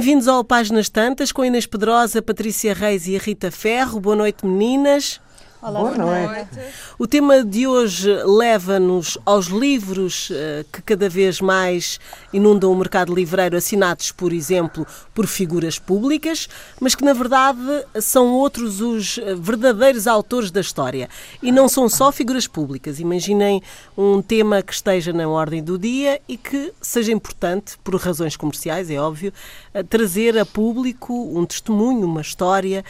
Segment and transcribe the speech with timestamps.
[0.00, 4.00] Bem-vindos ao Páginas Tantas com Inês Pedrosa, Patrícia Reis e Rita Ferro.
[4.00, 5.20] Boa noite, meninas.
[5.62, 6.58] Olá, Boa noite.
[6.98, 12.00] O tema de hoje leva-nos aos livros uh, que cada vez mais
[12.32, 16.48] inundam o mercado livreiro, assinados, por exemplo, por figuras públicas,
[16.80, 17.60] mas que na verdade
[18.00, 21.10] são outros os eh, verdadeiros autores da história.
[21.42, 22.98] E não são só figuras públicas.
[22.98, 23.62] Imaginem
[23.98, 28.90] um tema que esteja na ordem do dia e que seja importante, por razões comerciais,
[28.90, 29.30] é óbvio,
[29.74, 32.82] uh, trazer a público um testemunho, uma história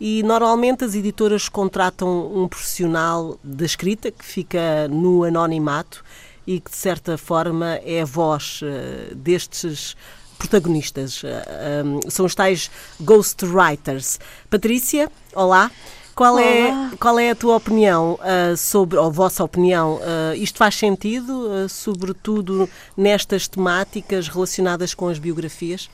[0.00, 6.04] e normalmente as editoras contratam um profissional da escrita que fica no anonimato
[6.46, 9.96] e que de certa forma é a voz uh, destes
[10.38, 11.22] protagonistas.
[11.24, 14.20] Eh, um, são os tais ghostwriters.
[14.48, 15.68] Patrícia, olá.
[16.14, 18.18] Qual é, qual é a tua opinião
[18.56, 20.00] sobre, ou a vossa opinião?
[20.36, 25.88] Isto faz sentido, sobretudo nestas temáticas relacionadas com as biografias?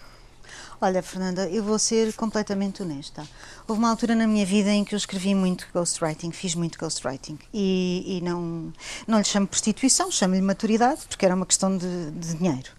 [0.81, 3.23] Olha, Fernanda, eu vou ser completamente honesta.
[3.67, 7.39] Houve uma altura na minha vida em que eu escrevi muito ghostwriting, fiz muito ghostwriting.
[7.53, 8.73] E, e não,
[9.07, 12.71] não lhe chamo prostituição, chamo-lhe maturidade, porque era uma questão de, de dinheiro.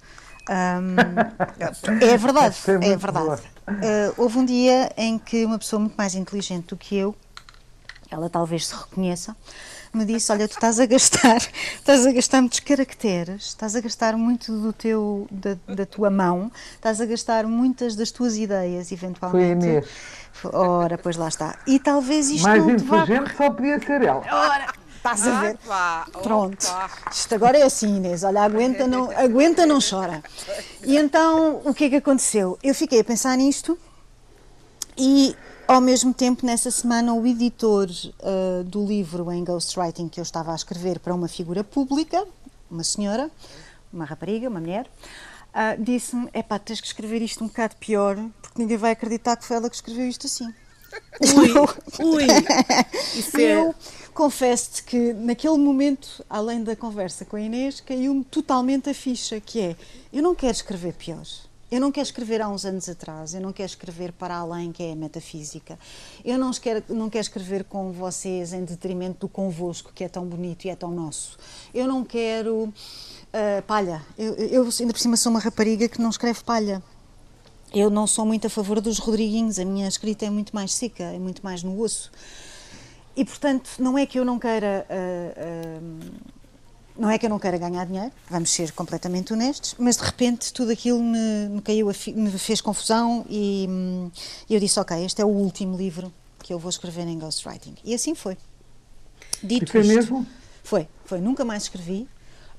[0.47, 0.95] Um,
[2.01, 3.41] é verdade, é verdade.
[3.67, 7.15] Uh, houve um dia em que uma pessoa muito mais inteligente do que eu,
[8.11, 9.35] ela talvez se reconheça,
[9.95, 11.37] me disse: Olha, tu estás a gastar,
[11.75, 16.51] estás a gastar muitos caracteres, estás a gastar muito do teu, da, da tua mão,
[16.73, 19.61] estás a gastar muitas das tuas ideias, eventualmente.
[19.61, 19.87] Foi a Inês.
[20.43, 21.57] Ora, pois lá está.
[21.65, 23.45] E talvez isto Mais não inteligente vá...
[23.45, 24.23] só podia ser ela.
[24.29, 25.57] Ora, estás a ver?
[26.21, 26.67] Pronto.
[27.11, 28.23] Isto agora é assim, Inês.
[28.23, 30.21] Olha, aguenta, não, aguenta, não chora.
[30.83, 32.59] E então, o que é que aconteceu?
[32.61, 33.77] Eu fiquei a pensar nisto
[34.97, 35.35] e
[35.67, 40.51] ao mesmo tempo, nessa semana, o editor uh, do livro em ghostwriting que eu estava
[40.51, 42.25] a escrever para uma figura pública,
[42.69, 43.29] uma senhora,
[43.91, 44.87] uma rapariga, uma mulher,
[45.53, 49.35] uh, disse-me: é pá, tens que escrever isto um bocado pior, porque ninguém vai acreditar
[49.35, 50.53] que foi ela que escreveu isto assim.
[51.35, 51.51] Ui,
[52.05, 52.27] ui.
[53.15, 53.55] Isso é...
[53.55, 53.75] Eu
[54.13, 59.59] confesso-te que naquele momento, além da conversa com a Inês, caiu-me totalmente a ficha, que
[59.59, 59.75] é,
[60.13, 61.25] eu não quero escrever pior.
[61.71, 64.83] Eu não quero escrever há uns anos atrás, eu não quero escrever para além, que
[64.83, 65.79] é a metafísica.
[66.23, 70.25] Eu não quero, não quero escrever com vocês em detrimento do convosco, que é tão
[70.25, 71.37] bonito e é tão nosso.
[71.73, 74.05] Eu não quero uh, palha.
[74.15, 76.83] Eu, eu, ainda por cima, sou uma rapariga que não escreve palha.
[77.73, 81.03] Eu não sou muito a favor dos Rodriguinhos, a minha escrita é muito mais seca,
[81.03, 82.11] é muito mais no osso.
[83.17, 84.85] E, portanto, não é que eu não queira.
[84.87, 86.34] Uh, uh,
[86.97, 90.53] não é que eu não queira ganhar dinheiro, vamos ser completamente honestos, mas de repente
[90.53, 94.11] tudo aquilo me, me caiu, me fez confusão e, hum,
[94.49, 97.75] eu disse: Ok, este é o último livro que eu vou escrever em ghostwriting.
[97.83, 98.37] E assim foi.
[99.43, 100.27] Dito e foi isto, mesmo?
[100.63, 101.19] Foi, foi.
[101.19, 102.07] Nunca mais escrevi.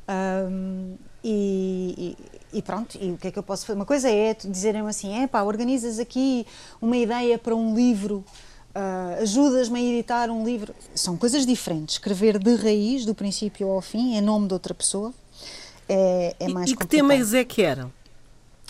[0.09, 2.17] Um, e,
[2.53, 3.77] e, e, pronto, e o que é que eu posso fazer?
[3.77, 6.47] Uma coisa é dizerem assim: é pá, organizas aqui
[6.81, 8.25] uma ideia para um livro
[8.77, 10.75] Uh, ajudas-me a editar um livro.
[10.95, 11.95] São coisas diferentes.
[11.95, 15.15] Escrever de raiz, do princípio ao fim, em nome de outra pessoa,
[15.89, 17.91] é, é mais e, e que temas é que eram?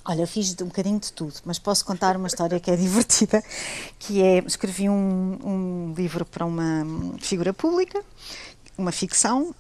[0.05, 3.43] Olha, eu fiz um bocadinho de tudo, mas posso contar uma história que é divertida,
[3.99, 6.87] que é, escrevi um, um livro para uma
[7.19, 8.01] figura pública,
[8.79, 9.53] uma ficção,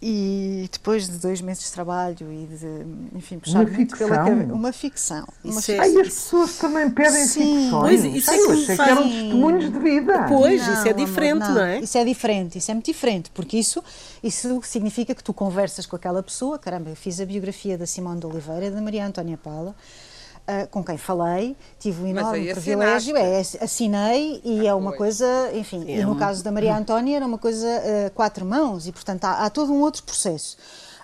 [0.00, 4.08] e depois de dois meses de trabalho e de, enfim, puxar uma muito ficção.
[4.08, 4.52] pela cabeça.
[4.52, 5.26] Uma ficção.
[5.42, 5.80] Uma ficção.
[5.80, 7.62] Ai, as pessoas também pedem Sim.
[7.62, 8.00] ficções.
[8.02, 10.26] Pois, isso Ai, é eu achei que eram testemunhos de vida.
[10.28, 11.54] Pois, não, isso é diferente, não.
[11.54, 11.62] não.
[11.62, 11.80] é?
[11.80, 13.82] Isso é diferente, isso é muito diferente, porque isso,
[14.22, 16.58] isso significa que tu conversas com aquela pessoa.
[16.58, 19.74] Caramba, eu fiz a biografia da Simone de Oliveira, da Maria Antónia Paula
[20.48, 24.98] uh, com quem falei, tive um enorme privilégio, é, assinei e é uma pois.
[24.98, 26.16] coisa, enfim, é e no um...
[26.16, 29.72] caso da Maria Antónia era uma coisa uh, quatro mãos e, portanto, há, há todo
[29.72, 30.56] um outro processo.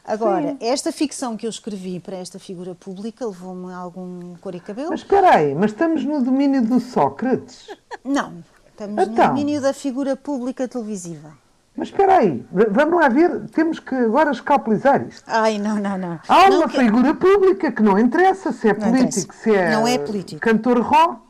[0.04, 0.56] Agora, Sim.
[0.60, 4.90] esta ficção que eu escrevi para esta figura pública levou-me a algum cor e cabelo.
[4.90, 7.68] Mas espera aí, mas estamos no domínio do Sócrates?
[8.02, 9.06] Não, estamos então.
[9.06, 11.41] no domínio da figura pública televisiva.
[11.74, 15.24] Mas espera aí, vamos lá ver, temos que agora escalpelizar isto.
[15.26, 16.20] Ai, não, não, não.
[16.28, 16.76] Há não uma que...
[16.78, 19.42] figura pública que não interessa se é não político, interessa.
[19.42, 20.40] se é, não é político.
[20.40, 21.22] cantor rock,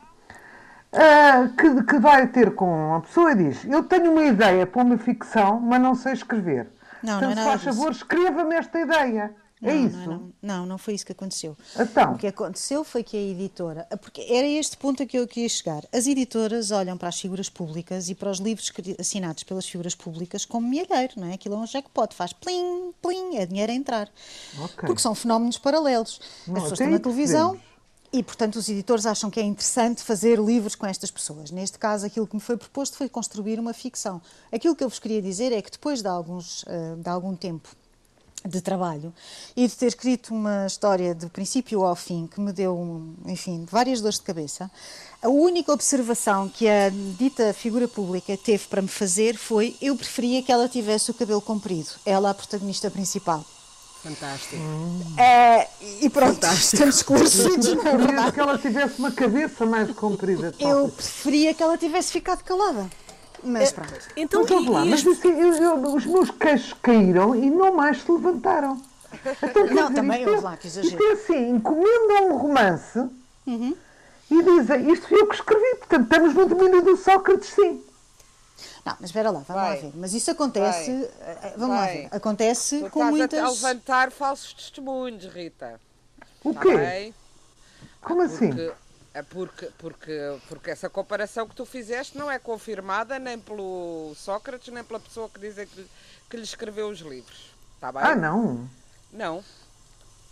[0.93, 4.81] uh, que, que vai ter com a pessoa e diz: Eu tenho uma ideia para
[4.81, 6.67] uma ficção, mas não sei escrever.
[7.01, 9.33] Não, então, não é se faz favor, escreva-me esta ideia.
[9.63, 9.97] É não, é isso?
[9.97, 11.57] Não, não, não, não foi isso que aconteceu.
[11.79, 12.13] Então.
[12.13, 15.47] O que aconteceu foi que a editora, porque era este ponto a que eu queria
[15.47, 15.83] chegar.
[15.91, 20.45] As editoras olham para as figuras públicas e para os livros assinados pelas figuras públicas
[20.45, 21.33] como milheiro, não é?
[21.33, 24.09] Aquilo é um jackpot, faz plim, plim, é dinheiro a entrar.
[24.65, 24.87] Okay.
[24.87, 26.19] Porque são fenómenos paralelos.
[26.45, 27.59] Não, As pessoas estão na televisão.
[28.15, 31.49] E, portanto, os editores acham que é interessante fazer livros com estas pessoas.
[31.49, 34.21] Neste caso, aquilo que me foi proposto foi construir uma ficção.
[34.51, 37.75] Aquilo que eu vos queria dizer é que depois de, alguns, eh, de algum tempo
[38.45, 39.13] de trabalho
[39.55, 44.01] e de ter escrito uma história do princípio ao fim que me deu, enfim, várias
[44.01, 44.69] dores de cabeça.
[45.21, 50.43] A única observação que a dita figura pública teve para me fazer foi eu preferia
[50.43, 53.45] que ela tivesse o cabelo comprido, ela a protagonista principal.
[54.03, 54.57] Fantástico.
[55.17, 55.65] É,
[56.01, 56.73] e pronto, Fantástico.
[56.73, 57.67] estamos esclarecidos.
[57.67, 60.53] Eu preferia que ela tivesse uma cabeça mais comprida.
[60.59, 62.89] Eu preferia que ela tivesse ficado calada.
[63.43, 63.93] Mas é, pronto.
[64.15, 68.11] Então, mas, lá, mas isso, eu, eu, os meus queixos caíram e não mais se
[68.11, 68.81] levantaram.
[69.43, 70.95] Então, não, dizer, também houve lá que exagero.
[70.95, 72.99] Isto é assim, encomendam um romance
[73.45, 73.75] uhum.
[74.31, 77.83] e dizem, isto fui eu que escrevi, portanto estamos no domínio do Sócrates, sim.
[78.85, 79.75] Não, mas espera lá, vamos Vai.
[79.75, 79.91] lá ver.
[79.95, 81.03] Mas isso acontece, Vai.
[81.03, 81.95] Eh, eh, vamos Vai.
[81.95, 83.39] lá ver, acontece tu com muitas...
[83.39, 85.79] a levantar falsos testemunhos, Rita.
[86.43, 87.13] O quê?
[88.01, 88.49] Como assim?
[88.49, 88.75] Porque é
[89.21, 94.83] porque, porque, porque essa comparação que tu fizeste não é confirmada nem pelo Sócrates, nem
[94.83, 95.85] pela pessoa que dizem que,
[96.29, 97.53] que lhe escreveu os livros.
[97.75, 98.01] Está bem?
[98.01, 98.67] Ah, não?
[99.11, 99.43] Não.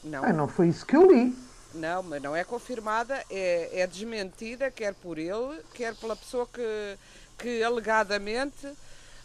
[0.04, 0.24] Não.
[0.24, 1.36] Ah, não foi isso que eu li.
[1.74, 6.98] Não, mas não é confirmada, é, é desmentida, quer por ele, quer pela pessoa que,
[7.38, 8.68] que alegadamente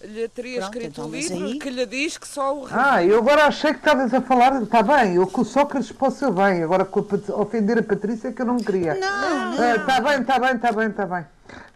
[0.06, 1.58] lhe teria Pronto, escrito então, um livro aí...
[1.58, 2.80] que lhe diz que só o review.
[2.80, 6.18] Ah, eu agora achei que estavas a falar, está bem, eu com o Sócrates posso
[6.18, 8.94] ser bem, agora com a, ofender a Patrícia que eu não queria.
[8.94, 9.76] Não, não.
[9.76, 11.26] Está bem, está bem, está bem, está bem.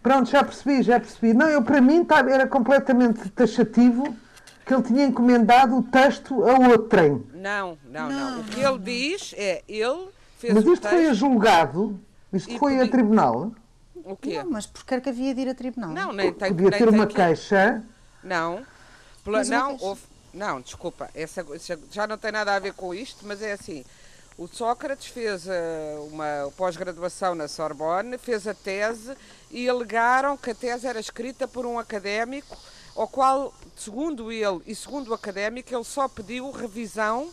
[0.03, 1.35] Pronto, já percebi, já percebi.
[1.35, 4.17] Não, eu para mim tá, era completamente taxativo
[4.65, 7.25] que ele tinha encomendado o texto a outrem.
[7.35, 8.41] Não, não, não, não.
[8.41, 10.95] O que ele diz é, ele fez Mas isto texto...
[10.95, 12.01] foi a julgado?
[12.33, 12.85] Isto foi podia...
[12.85, 13.53] a tribunal?
[14.05, 14.43] O quê?
[14.43, 15.91] Não, mas porque que havia de ir a tribunal?
[15.91, 17.15] Não, nem tem Podia nem ter tem uma que...
[17.15, 17.83] queixa
[18.23, 18.67] não.
[19.25, 20.03] Pela, não, houve,
[20.33, 21.45] não, desculpa, essa,
[21.91, 23.85] já não tem nada a ver com isto, mas é assim.
[24.39, 29.15] O Sócrates fez uh, uma pós-graduação na Sorbonne, fez a tese
[29.51, 32.57] e alegaram que a tese era escrita por um académico,
[32.97, 37.31] ao qual, segundo ele e segundo o académico, ele só pediu revisão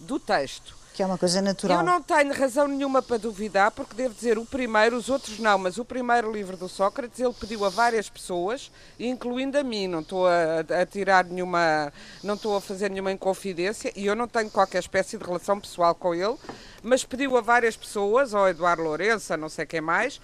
[0.00, 0.74] do texto.
[0.96, 1.80] Que é uma coisa natural.
[1.80, 5.58] Eu não tenho razão nenhuma para duvidar, porque devo dizer, o primeiro, os outros não,
[5.58, 10.00] mas o primeiro livro do Sócrates, ele pediu a várias pessoas, incluindo a mim, não
[10.00, 11.92] estou a, a tirar nenhuma,
[12.24, 15.94] não estou a fazer nenhuma inconfidência, e eu não tenho qualquer espécie de relação pessoal
[15.94, 16.34] com ele,
[16.82, 20.18] mas pediu a várias pessoas, ao Eduardo Lourenço, não sei quem mais,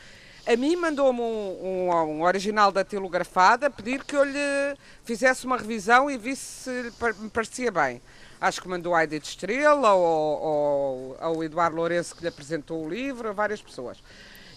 [0.46, 4.74] a mim mandou-me um, um, um, original datilografado a pedir que eu lhe
[5.04, 8.00] fizesse uma revisão e visse se me parecia bem
[8.42, 13.28] acho que mandou a Edith Estrela, ao, ao Eduardo Lourenço que lhe apresentou o livro,
[13.28, 14.02] a várias pessoas.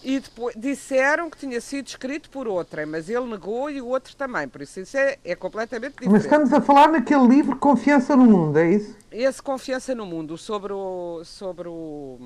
[0.02, 4.14] E depois disseram que tinha sido escrito por outra, mas ele negou e o outro
[4.16, 6.12] também, por isso isso é, é completamente diferente.
[6.12, 8.96] Mas estamos a falar naquele livro Confiança no Mundo, é isso?
[9.10, 12.18] Esse Confiança no Mundo, sobre, o, sobre o,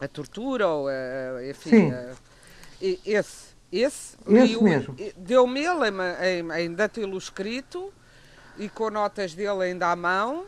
[0.00, 1.92] a tortura, ou a, enfim, Sim.
[1.92, 2.14] A,
[3.04, 3.54] esse.
[3.72, 4.94] Esse, esse mesmo.
[5.16, 7.92] Deu-me ele em, em, em datilo escrito
[8.56, 10.46] e com notas dele ainda à mão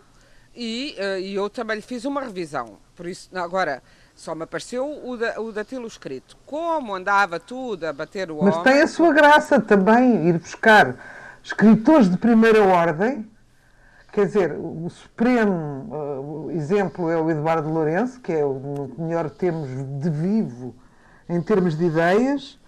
[0.56, 2.78] e, uh, e eu também lhe fiz uma revisão.
[2.94, 3.82] Por isso, agora,
[4.14, 6.36] só me apareceu o, da, o datilo escrito.
[6.46, 8.64] Como andava tudo a bater o Mas homem...
[8.64, 10.96] Mas tem a sua graça também ir buscar
[11.44, 13.30] escritores de primeira ordem.
[14.12, 19.68] Quer dizer, o supremo uh, exemplo é o Eduardo Lourenço, que é o melhor temos
[20.00, 20.74] de vivo
[21.28, 22.58] em termos de ideias.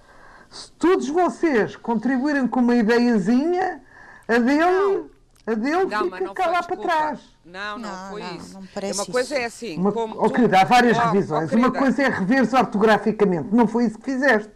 [0.51, 3.81] Se todos vocês contribuírem com uma ideiazinha,
[4.29, 4.61] a dele...
[4.61, 5.18] Não
[5.49, 7.21] a dele não, fica cá lá para trás.
[7.43, 8.55] Não, não, não foi não, isso.
[8.55, 9.79] Não uma coisa é assim.
[9.79, 11.51] Uma, como oh, querida, há várias oh, revisões.
[11.51, 13.49] Oh, uma coisa é reveres ortograficamente.
[13.51, 14.53] Não foi isso que fizeste.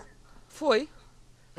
[0.49, 0.91] Foi.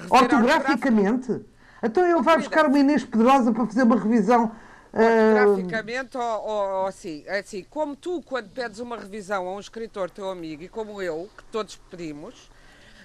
[0.08, 1.44] Ortograficamente?
[1.82, 4.52] Então ele oh, vai buscar uma Inês Pedrosa para fazer uma revisão.
[4.94, 6.22] Ah, Ortograficamente, uh...
[6.22, 10.30] ou, ou, assim, é assim, como tu, quando pedes uma revisão a um escritor teu
[10.30, 12.52] amigo, e como eu, que todos pedimos,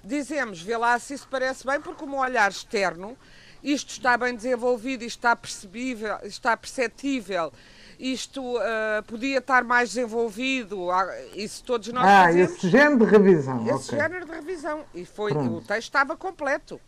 [0.04, 3.16] dizemos, vê lá se isso parece bem, porque um olhar externo
[3.62, 7.52] isto está bem desenvolvido, isto está percebível, está perceptível,
[7.98, 12.52] isto uh, podia estar mais desenvolvido, ah, isso todos nós Ah, fazemos.
[12.52, 13.66] esse género de revisão.
[13.66, 13.98] Esse okay.
[13.98, 14.80] género de revisão.
[14.94, 16.80] E foi, o texto estava completo.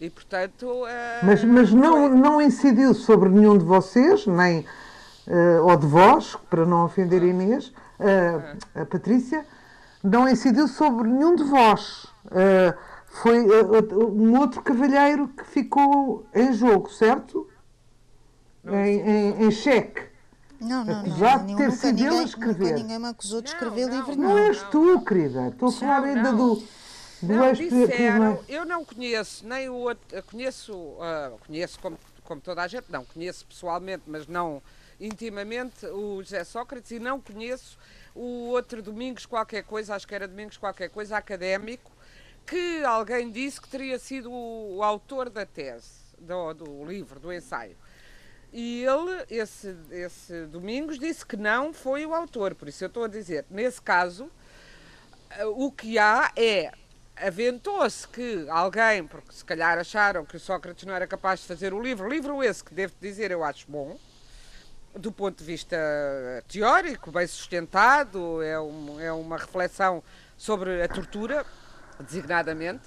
[0.00, 0.66] E portanto.
[0.66, 0.86] Uh,
[1.22, 4.60] mas mas não, não incidiu sobre nenhum de vocês, nem.
[5.26, 9.44] Uh, ou de vós, para não ofender a Inês, uh, a Patrícia,
[10.02, 12.04] não incidiu sobre nenhum de vós.
[12.26, 12.74] Uh,
[13.10, 17.48] foi uh, um outro cavalheiro que ficou em jogo, certo?
[18.64, 20.08] Em, em, em xeque.
[20.60, 22.64] Não, não, Apesar não, de ter sido ninguém, ele a escrever.
[22.64, 24.28] Nunca ninguém me acusou de escrever não, livro, não.
[24.28, 25.48] Não és tu, querida.
[25.48, 26.56] Estou a falar ainda do,
[27.22, 30.22] do não, disseram, Eu não conheço, nem o outro.
[30.24, 34.62] Conheço, uh, conheço como, como toda a gente, não, conheço pessoalmente, mas não
[35.00, 37.78] intimamente o José Sócrates e não conheço
[38.14, 41.90] o outro Domingos qualquer coisa, acho que era Domingos qualquer coisa, académico,
[42.46, 47.76] que alguém disse que teria sido o, autor da tese, do, do, livro, do ensaio.
[48.52, 52.54] e ele, esse, esse Domingos, disse que não foi o autor.
[52.54, 54.30] Por isso eu estou a dizer, nesse caso,
[55.30, 56.72] eh, o que há é
[57.16, 61.74] aventou-se que alguém, porque se calhar acharam que o Sócrates não era capaz de fazer
[61.74, 63.98] o livro, livro esse que devo dizer eu acho bom,
[64.94, 65.76] do ponto de vista
[66.48, 70.02] teórico, bem sustentado, é, um, é uma reflexão
[70.36, 71.44] sobre a tortura,
[72.02, 72.82] designadamente.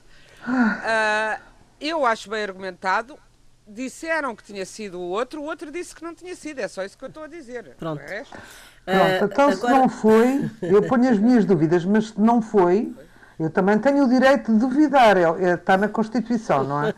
[0.47, 1.41] Uh,
[1.79, 3.17] eu acho bem argumentado.
[3.65, 6.83] Disseram que tinha sido o outro, o outro disse que não tinha sido, é só
[6.83, 7.75] isso que eu estou a dizer.
[7.77, 8.01] Pronto.
[8.01, 12.93] Pronto, então uh, se não foi, eu ponho as minhas dúvidas, mas se não foi,
[13.39, 16.93] eu também tenho o direito de duvidar, é, é, está na Constituição, não é?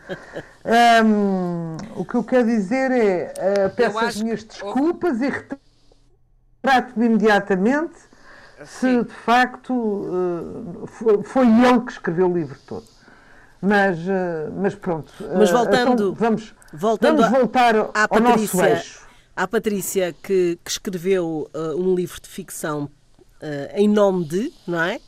[1.04, 3.34] Um, o que eu quero dizer é,
[3.68, 5.26] uh, peço as minhas desculpas que...
[5.26, 5.30] e
[6.64, 7.96] retrato-me imediatamente
[8.64, 10.88] se de facto uh,
[11.24, 12.86] foi, ele que escreveu o livro todo.
[13.62, 15.12] Mas, uh, mas pronto.
[15.38, 19.08] Mas voltando, então vamos, voltando vamos voltar à ao Patrícia, nosso eixo.
[19.36, 22.90] À Patrícia, que, que escreveu um livro de ficção
[23.74, 25.00] em nome de, não é?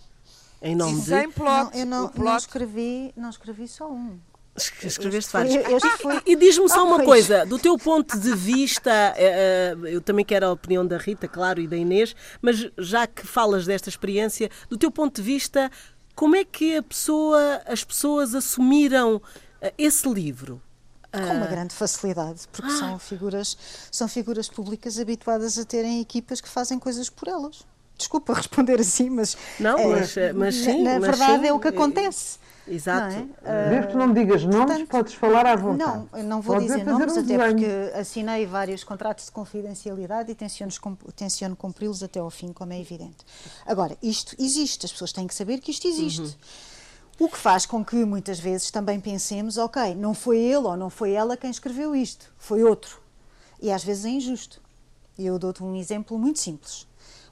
[0.62, 1.06] Em nome de.
[1.06, 1.48] Sem plot.
[1.48, 2.26] Não, eu não, plot...
[2.26, 4.20] não, escrevi, não escrevi só um.
[4.58, 5.56] Escreveste vários.
[6.02, 6.22] Foi...
[6.26, 10.48] E diz-me só uma coisa, do teu ponto de vista, eh, eh, eu também quero
[10.48, 14.78] a opinião da Rita, claro, e da Inês, mas já que falas desta experiência, do
[14.78, 15.70] teu ponto de vista,
[16.16, 19.22] como é que pessoa, as pessoas assumiram
[19.62, 20.62] eh, esse livro?
[21.12, 22.78] Com uma grande facilidade, porque ah.
[22.78, 23.58] são figuras,
[23.92, 27.66] são figuras públicas habituadas a terem equipas que fazem coisas por elas
[27.98, 29.36] desculpa responder assim, mas.
[29.60, 30.84] Não, é, mas, mas sim.
[30.84, 32.40] Na, mas verdade sim, é o que acontece.
[32.68, 33.16] Exato.
[33.16, 33.70] Não é?
[33.70, 36.06] Desde que não me digas nomes, Portanto, podes falar à vontade.
[36.12, 37.66] Não, não vou podes dizer nomes, um até porque
[37.98, 43.26] assinei vários contratos de confidencialidade e tenciono cumpri-los até ao fim, como é evidente.
[43.66, 46.22] Agora, isto existe, as pessoas têm que saber que isto existe.
[46.22, 46.34] Uhum.
[47.20, 50.90] O que faz com que muitas vezes também pensemos, ok, não foi ele ou não
[50.90, 53.02] foi ela quem escreveu isto, foi outro.
[53.60, 54.62] E às vezes é injusto.
[55.18, 56.86] E eu dou-te um exemplo muito simples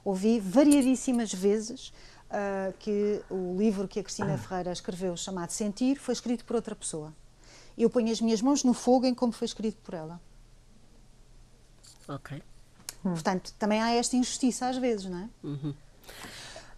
[0.06, 1.92] ouvi variadíssimas vezes
[2.30, 6.76] uh, que o livro que a Cristina Ferreira escreveu, chamado Sentir, foi escrito por outra
[6.76, 7.12] pessoa.
[7.76, 10.22] Eu ponho as minhas mãos no fogo em como foi escrito por ela.
[12.08, 12.42] Ok.
[13.02, 15.30] Portanto, também há esta injustiça às vezes, não é?
[15.44, 15.74] Uhum.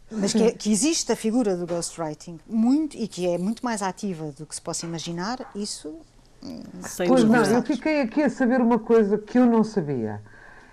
[0.09, 4.31] Mas que, que, existe a figura do ghostwriting muito, e que é muito mais ativa
[4.31, 5.99] do que se possa imaginar, isso.
[6.41, 10.21] Hum, Sem pois não, eu fiquei aqui a saber uma coisa que eu não sabia.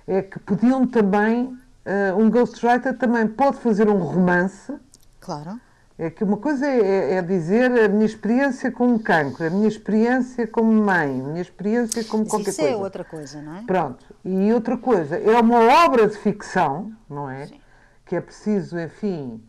[0.06, 4.72] É que podiam também uh, um ghostwriter também pode fazer um romance.
[5.20, 5.60] Claro.
[5.96, 9.50] É que uma coisa é, é, é, dizer a minha experiência com um cancro, a
[9.50, 12.72] minha experiência como mãe, a minha experiência como Mas qualquer isso coisa.
[12.72, 13.62] Isso é outra coisa, não é?
[13.62, 14.04] Pronto.
[14.24, 17.46] E outra coisa, é uma obra de ficção, não é?
[17.46, 17.60] Sim.
[18.04, 19.40] Que é preciso, enfim,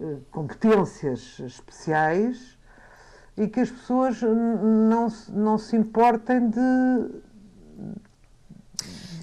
[0.00, 2.58] eh, competências especiais
[3.36, 6.58] e que as pessoas não, não se importem de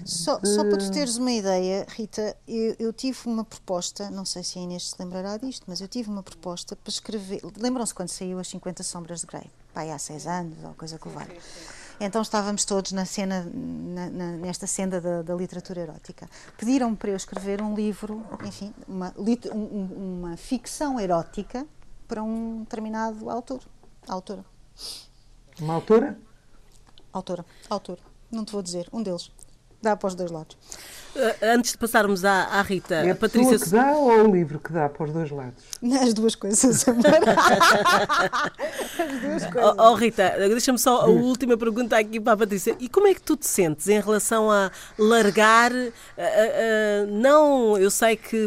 [0.06, 4.44] só, só para tu teres uma ideia, Rita, eu, eu, tive uma proposta, não sei
[4.44, 7.40] se a Inês se lembrará disto, mas eu tive uma proposta para escrever.
[7.58, 9.50] Lembram-se quando saiu As 50 Sombras de Grey?
[9.74, 11.38] Pai, há seis anos, ou coisa que vale.
[11.98, 16.28] Então estávamos todos na cena, na, na, nesta senda da, da literatura erótica.
[16.56, 21.66] Pediram-me para eu escrever um livro, enfim, uma, um, uma ficção erótica
[22.06, 23.60] para um determinado autor.
[24.06, 24.44] Autora.
[25.58, 26.18] Uma autora?
[27.12, 27.98] Autora, autor.
[28.30, 29.30] Não te vou dizer, um deles.
[29.86, 30.56] Dá para os dois lados.
[31.14, 31.20] Uh,
[31.54, 33.56] antes de passarmos à, à Rita, é a, a Patrícia.
[33.56, 35.62] que dá ou o livro que dá para os dois lados?
[36.02, 37.04] As duas coisas, amor.
[38.98, 39.74] As duas coisas.
[39.78, 42.76] Oh, oh Rita, deixa-me só a última pergunta aqui para a Patrícia.
[42.80, 45.70] E como é que tu te sentes em relação a largar?
[45.70, 45.92] Uh, uh,
[47.08, 48.44] não, eu sei que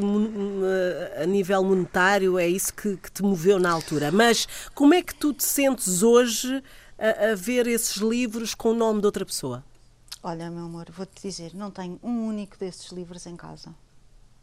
[1.23, 5.15] a nível monetário é isso que, que, te moveu na altura, mas como é que
[5.15, 6.61] tu te sentes hoje
[6.97, 9.63] a, a ver esses livros com o nome de outra pessoa?
[10.21, 13.73] Olha, meu amor, vou-te dizer, não tenho um único desses livros em casa.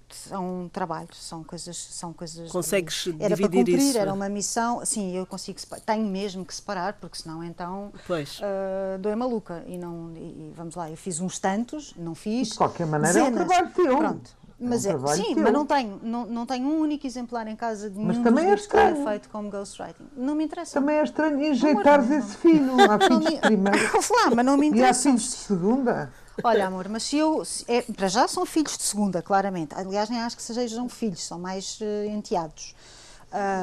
[0.09, 2.51] São trabalhos, são coisas, são coisas.
[2.51, 3.99] Consegues era dividir para cumprir, isso?
[3.99, 4.85] Era uma missão.
[4.87, 5.83] Sim, eu consigo separar.
[5.83, 8.39] Tenho mesmo que separar, porque senão então pois.
[8.39, 10.13] Uh, dou maluca e não.
[10.17, 12.51] E, vamos lá, eu fiz uns tantos, não fiz.
[12.51, 13.41] De qualquer maneira, dezenas.
[13.41, 13.99] é um trabalho teu.
[13.99, 14.46] Pronto.
[14.59, 15.43] Mas é, um sim, teu.
[15.43, 18.55] mas não tenho, não, não tenho um único exemplar em casa de mas nenhum também
[18.55, 20.09] dos é que é feito como ghostwriting.
[20.17, 20.81] Não me interessa.
[20.81, 22.73] Também é estranho enjeitares esse filho.
[22.91, 23.79] Há filhos de primeira.
[24.25, 25.09] Lá, mas não me interessa.
[25.09, 26.13] E há filhos de segunda.
[26.43, 27.45] Olha, amor, mas se eu.
[27.45, 29.75] Se é, para já são filhos de segunda, claramente.
[29.75, 32.75] Aliás, nem acho que sejam filhos, são mais uh, enteados.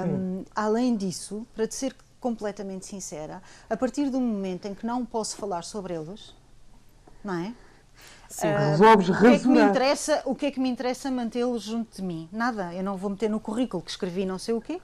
[0.07, 5.05] Um, além disso, para te ser completamente sincera, a partir do momento em que não
[5.05, 6.33] posso falar sobre eles,
[7.23, 7.53] não é?
[8.33, 11.11] Sim, uh, resolves o que é que me interessa O que é que me interessa
[11.11, 12.27] mantê-los junto de mim?
[12.31, 12.73] Nada.
[12.73, 14.81] Eu não vou meter no currículo que escrevi não sei o quê.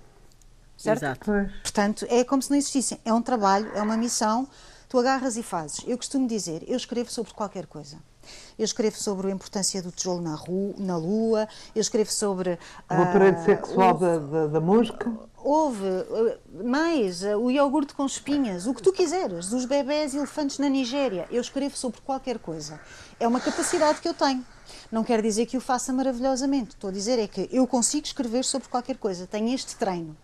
[0.78, 1.04] Certo?
[1.04, 1.32] Exato.
[1.64, 3.00] Portanto, é como se não existissem.
[3.04, 4.48] É um trabalho, é uma missão
[4.88, 5.84] tu agarras e fazes.
[5.88, 7.98] Eu costumo dizer, eu escrevo sobre qualquer coisa.
[8.58, 12.60] Eu escrevo sobre a importância do tijolo na, rua, na lua, eu escrevo sobre.
[12.90, 15.12] O aparelho uh, sexual o, da, da, da mosca.
[15.38, 20.60] Houve uh, mais uh, o iogurte com espinhas, o que tu quiseres, dos bebés elefantes
[20.60, 21.28] na Nigéria.
[21.32, 22.80] Eu escrevo sobre qualquer coisa.
[23.20, 24.46] É uma capacidade que eu tenho.
[24.92, 26.72] Não quer dizer que o faça maravilhosamente.
[26.72, 29.26] Estou a dizer é que eu consigo escrever sobre qualquer coisa.
[29.26, 30.18] Tenho este treino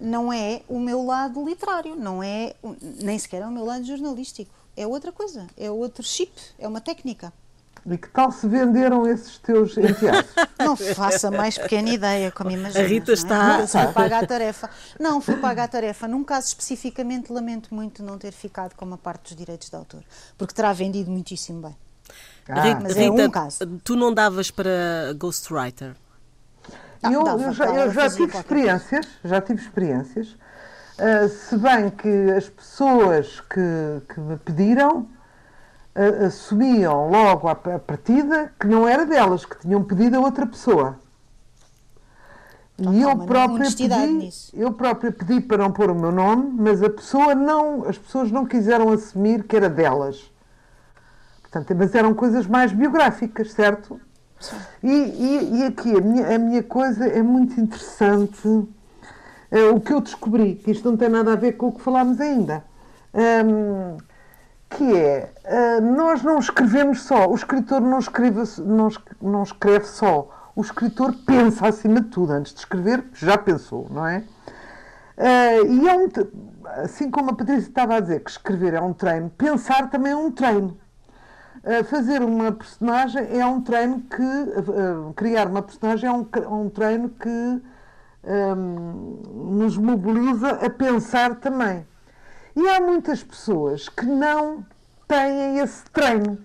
[0.00, 2.54] não é o meu lado literário, não é
[3.02, 4.54] nem sequer é o meu lado jornalístico.
[4.76, 7.32] É outra coisa, é outro chip, é uma técnica.
[7.88, 10.28] E que tal se venderam esses teus enteados?
[10.58, 12.84] Não faça mais pequena ideia, como imaginas.
[12.84, 13.58] A Rita está...
[13.58, 14.70] Não, fui pagar a tarefa.
[14.98, 16.08] Não, fui pagar a tarefa.
[16.08, 20.02] Num caso especificamente, lamento muito não ter ficado com uma parte dos direitos de autor,
[20.36, 21.76] porque terá vendido muitíssimo bem.
[22.48, 22.62] Ah.
[22.62, 23.58] Rita, Mas é um caso.
[23.84, 25.94] Tu não davas para ghostwriter?
[27.02, 32.30] Ah, eu, eu, já, eu já tive experiências, já tive experiências, uh, se bem que
[32.32, 35.00] as pessoas que, que me pediram
[35.94, 40.46] uh, assumiam logo à, à partida que não era delas, que tinham pedido a outra
[40.46, 40.98] pessoa.
[42.78, 46.90] E eu própria, pedi, eu própria pedi para não pôr o meu nome, mas a
[46.90, 50.30] pessoa não, as pessoas não quiseram assumir que era delas.
[51.40, 53.98] Portanto, mas eram coisas mais biográficas, certo?
[54.82, 58.68] E, e, e, aqui a minha, a minha coisa é muito interessante.
[59.50, 61.80] É, o que eu descobri, que isto não tem nada a ver com o que
[61.80, 62.64] falámos ainda,
[63.14, 63.96] um,
[64.68, 68.88] que é, uh, nós não escrevemos só, o escritor não escreve, não,
[69.22, 74.06] não escreve só, o escritor pensa acima de tudo, antes de escrever, já pensou, não
[74.06, 74.24] é?
[75.16, 76.08] Uh, e é um,
[76.82, 80.16] assim como a Patrícia estava a dizer que escrever é um treino, pensar também é
[80.16, 80.76] um treino
[81.84, 85.14] fazer uma personagem é um treino que.
[85.14, 86.26] Criar uma personagem é um,
[86.60, 87.62] um treino que
[88.24, 91.86] um, nos mobiliza a pensar também.
[92.54, 94.64] E há muitas pessoas que não
[95.08, 96.38] têm esse treino.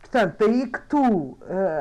[0.00, 1.38] Portanto, daí que tu, uh,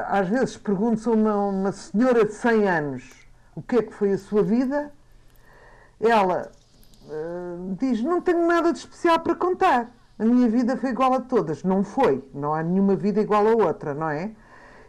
[0.07, 3.23] às vezes, perguntas a uma, uma senhora de 100 anos
[3.55, 4.91] o que é que foi a sua vida,
[5.99, 6.51] ela
[7.05, 9.91] uh, diz: Não tenho nada de especial para contar
[10.23, 11.63] a minha vida foi igual a todas.
[11.63, 12.23] Não foi.
[12.33, 14.31] Não há nenhuma vida igual a outra, não é?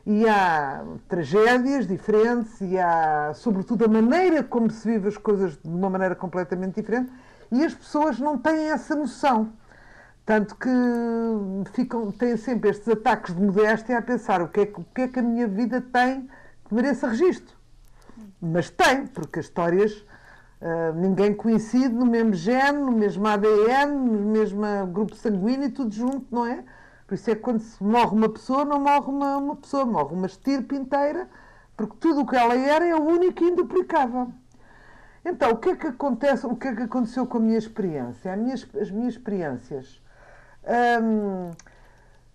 [0.07, 5.69] E há tragédias diferentes e há, sobretudo, a maneira como se vive as coisas de
[5.69, 7.11] uma maneira completamente diferente
[7.51, 9.53] e as pessoas não têm essa noção.
[10.25, 10.71] Tanto que
[11.73, 15.09] ficam, têm sempre estes ataques de modéstia a pensar o que é, o que, é
[15.09, 16.29] que a minha vida tem
[16.67, 17.55] que mereça registro.
[18.41, 20.05] Mas tem, porque as histórias
[20.65, 26.27] Uh, ninguém conhecido, no mesmo gene, no mesmo ADN, no mesmo grupo sanguíneo, tudo junto,
[26.31, 26.65] não é?
[27.07, 30.27] Por isso é que quando morre uma pessoa, não morre uma, uma pessoa, morre uma
[30.27, 31.29] estirpe inteira,
[31.77, 34.33] porque tudo o que ela era é único e induplicável.
[35.23, 38.35] Então, o que é que acontece, o que é que aconteceu com a minha experiência?
[38.35, 40.01] Minha, as minhas experiências.
[41.03, 41.51] Hum,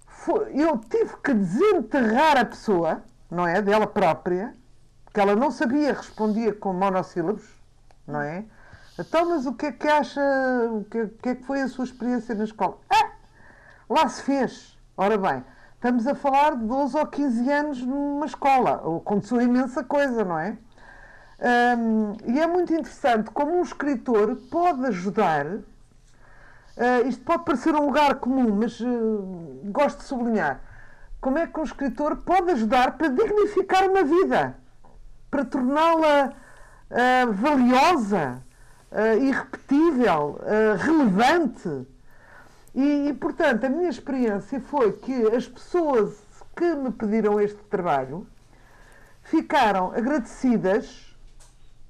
[0.05, 3.59] foi, eu tive que desenterrar a pessoa, não é?
[3.59, 4.55] Dela própria,
[5.03, 7.58] porque ela não sabia, respondia com monossílabos
[8.09, 8.43] não é?
[8.99, 10.21] Então, mas o que é que acha,
[10.71, 12.77] o que, o que é que foi a sua experiência na escola?
[12.89, 13.11] Ah,
[13.89, 14.77] lá se fez.
[14.97, 15.43] Ora bem,
[15.75, 18.97] estamos a falar de 12 ou 15 anos numa escola.
[18.97, 20.57] Aconteceu imensa coisa, não é?
[21.77, 25.45] Um, e é muito interessante como um escritor pode ajudar.
[25.45, 30.59] Uh, isto pode parecer um lugar comum, mas uh, gosto de sublinhar.
[31.21, 34.57] Como é que um escritor pode ajudar para dignificar uma vida,
[35.31, 36.33] para torná-la
[36.89, 38.43] uh, valiosa,
[38.91, 41.87] uh, irrepetível, uh, relevante.
[42.73, 46.21] E, e, portanto, a minha experiência foi que as pessoas
[46.55, 48.27] que me pediram este trabalho
[49.23, 51.15] ficaram agradecidas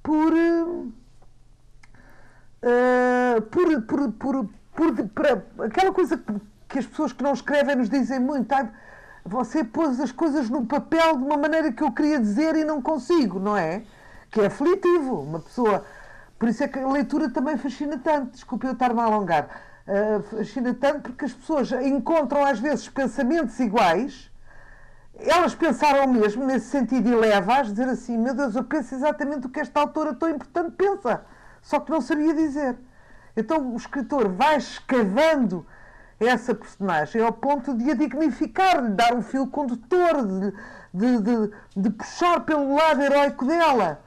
[0.02, 0.32] por.
[3.50, 4.48] por, por, por,
[5.08, 6.32] por, aquela coisa que,
[6.68, 8.52] que as pessoas que não escrevem nos dizem muito.
[8.52, 8.68] Ah,
[9.24, 12.80] você pôs as coisas no papel de uma maneira que eu queria dizer e não
[12.80, 13.82] consigo, não é?
[14.30, 15.20] Que é aflitivo.
[15.20, 15.84] Uma pessoa.
[16.38, 18.32] Por isso é que a leitura também fascina tanto.
[18.32, 19.48] Desculpe eu estar-me a alongar.
[19.86, 24.30] Uh, fascina tanto porque as pessoas encontram às vezes pensamentos iguais.
[25.18, 29.50] Elas pensaram mesmo nesse sentido e leva-as dizer assim: Meu Deus, eu penso exatamente o
[29.50, 31.24] que esta autora tão importante pensa,
[31.60, 32.78] só que não sabia dizer.
[33.36, 35.66] Então o escritor vai escavando
[36.18, 40.52] essa personagem ao ponto de a dignificar, de dar um fio condutor, de,
[40.92, 44.00] de, de, de puxar pelo lado heroico dela.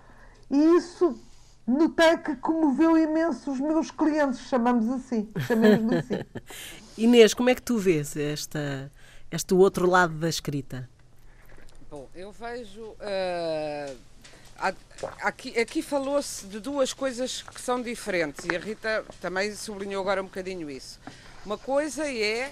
[0.53, 1.19] E isso
[1.65, 6.23] notei que comoveu imenso os meus clientes, chamamos assim, chamemos assim.
[6.95, 8.91] Inês, como é que tu vês esta,
[9.31, 10.87] este outro lado da escrita?
[11.89, 12.83] Bom, eu vejo.
[12.83, 13.97] Uh,
[15.21, 20.21] aqui, aqui falou-se de duas coisas que são diferentes e a Rita também sublinhou agora
[20.21, 20.99] um bocadinho isso.
[21.43, 22.51] Uma coisa é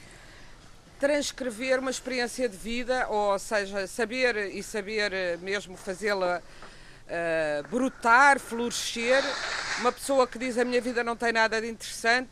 [1.00, 6.42] transcrever uma experiência de vida, ou seja, saber e saber mesmo fazê-la
[7.12, 9.24] uh, brotar, florescer.
[9.80, 12.30] Uma pessoa que diz a minha vida não tem nada de interessante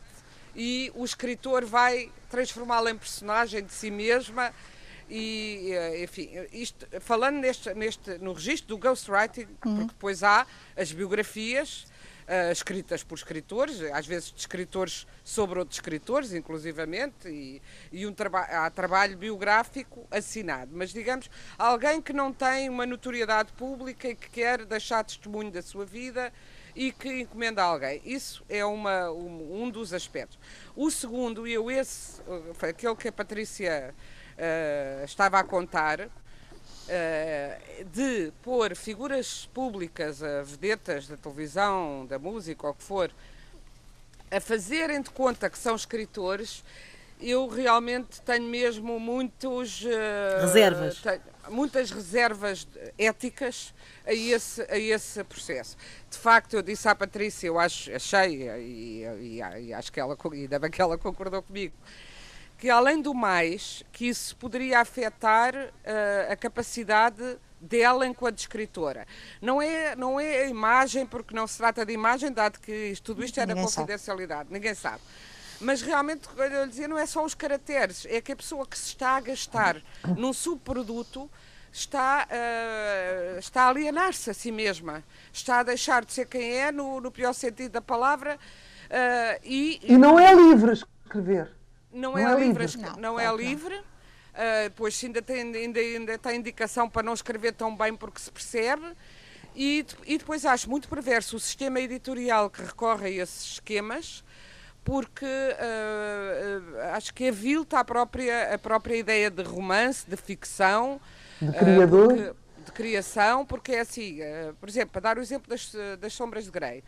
[0.56, 4.52] e o escritor vai transformá-la em personagem de si mesma
[5.08, 9.76] e eh, enfim, isto, falando neste, neste, no registro do ghostwriting, uhum.
[9.76, 11.86] porque depois há as biografias
[12.30, 18.12] uh, escritas por escritores, às vezes de escritores sobre outros escritores, inclusivamente, e, e um
[18.12, 20.70] traba há trabalho biográfico assinado.
[20.72, 25.60] Mas, digamos, alguém que não tem uma notoriedade pública e que quer deixar testemunho da
[25.60, 26.32] sua vida
[26.74, 28.00] e que encomenda a alguém.
[28.04, 30.38] Isso é uma, um, um dos aspectos.
[30.76, 32.22] O segundo, e eu esse,
[32.54, 33.92] foi aquele que a Patrícia
[34.38, 36.08] uh, estava a contar,
[37.92, 43.10] de pôr figuras públicas, uh, vedetas da televisão, da música, ou o que for,
[44.30, 46.64] a fazerem de conta que são escritores,
[47.20, 49.82] eu realmente tenho mesmo muitos.
[49.82, 51.00] Uh, reservas.
[51.00, 52.66] Tenho, muitas reservas
[52.98, 53.74] éticas
[54.06, 55.76] a esse, a esse processo.
[56.10, 60.16] De facto, eu disse à Patrícia, eu acho, achei, e, e, e acho que ela,
[60.32, 61.74] ainda bem que ela concordou comigo,
[62.60, 69.06] que além do mais, que isso poderia afetar uh, a capacidade dela enquanto escritora.
[69.40, 73.02] Não é, não é a imagem, porque não se trata de imagem, dado que isto,
[73.02, 74.52] tudo isto é da confidencialidade, sabe.
[74.52, 75.00] ninguém sabe.
[75.58, 78.88] Mas realmente, eu dizia, não é só os caracteres, é que a pessoa que se
[78.88, 79.76] está a gastar
[80.16, 81.30] num subproduto
[81.72, 86.70] está, uh, está a alienar-se a si mesma, está a deixar de ser quem é,
[86.70, 88.38] no, no pior sentido da palavra.
[88.86, 91.59] Uh, e, e não é livre escrever.
[91.92, 92.82] Não, não é, é, livre, livre.
[92.82, 93.76] não, não é livre.
[94.30, 98.30] Uh, pois ainda tem, ainda, ainda tem indicação para não escrever tão bem porque se
[98.30, 98.84] percebe.
[99.54, 104.22] E, e depois acho muito perverso o sistema editorial que recorre a esses esquemas,
[104.84, 111.00] porque uh, uh, acho que avilta a própria, a própria ideia de romance, de ficção.
[111.42, 112.08] De criador.
[112.08, 114.18] Porque, de criação, porque é assim,
[114.60, 116.84] por exemplo, para dar o exemplo das, das Sombras de Grey.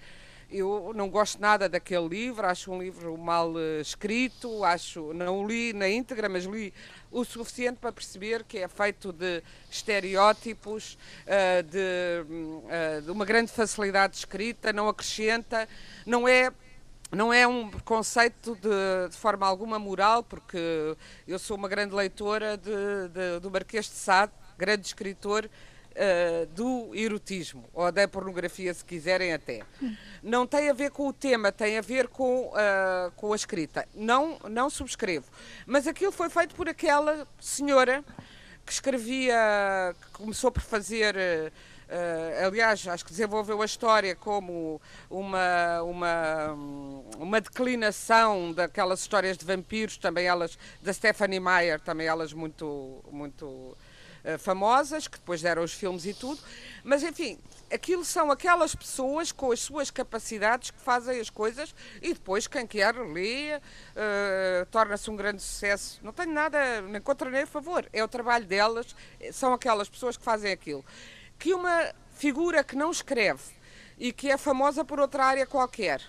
[0.55, 5.47] Eu não gosto nada daquele livro, acho um livro mal uh, escrito, acho, não o
[5.47, 6.75] li na íntegra, mas li
[7.11, 11.79] o suficiente para perceber que é feito de estereótipos, uh, de,
[12.29, 15.67] uh, de, uma grande facilidade de escrita, não acrescenta,
[16.05, 16.53] não é
[17.11, 20.59] não é um preconceito de, de, forma alguma moral, porque
[21.29, 25.49] eu sou uma grande leitora de, de, do Marquês de Sade, grande escritor,
[25.93, 29.63] uh, do erotismo, ou da pornografia, se quiserem até.
[30.23, 33.87] Não tem a ver com o tema, tem a ver com, uh, com a escrita.
[33.95, 35.27] Não, não subscrevo.
[35.67, 38.05] Mas aquilo foi feito por aquela senhora
[38.65, 41.17] que escrevia, que começou por fazer.
[41.17, 46.53] Uh, aliás, acho que desenvolveu a história como uma, uma,
[47.19, 53.77] uma declinação daquelas histórias de vampiros, também elas, da Stephanie Meyer, também elas muito, muito
[54.25, 56.41] eh, famosas, que depois deram os filmes e tudo,
[56.85, 57.39] mas enfim,
[57.73, 62.65] aquilo são aquelas pessoas com as suas capacidades que fazem as coisas e depois quem
[62.65, 65.99] quer lê, uh, torna-se um grande sucesso.
[66.05, 68.95] Não tenho nada, nem contra nem a favor, é o trabalho delas,
[69.33, 70.85] são aquelas pessoas que fazem aquilo.
[71.39, 73.43] Que uma figura que não escreve
[73.99, 76.01] e que é famosa por outra área qualquer.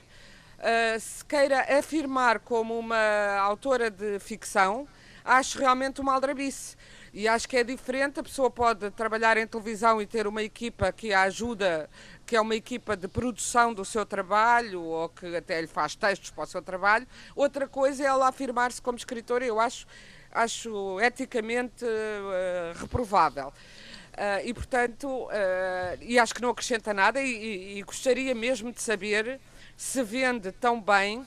[0.59, 4.87] Uh, se queira afirmar como uma autora de ficção,
[5.25, 6.75] acho realmente uma aldrabice.
[7.13, 10.91] E acho que é diferente, a pessoa pode trabalhar em televisão e ter uma equipa
[10.91, 11.87] que a ajuda,
[12.25, 16.31] que é uma equipa de produção do seu trabalho ou que até lhe faz textos
[16.31, 17.05] para o seu trabalho.
[17.35, 19.85] Outra coisa é ela afirmar-se como escritora, eu acho,
[20.31, 23.49] acho eticamente uh, reprovável.
[23.49, 25.29] Uh, e portanto, uh,
[26.01, 29.39] e acho que não acrescenta nada e, e, e gostaria mesmo de saber
[29.77, 31.23] se vende tão bem,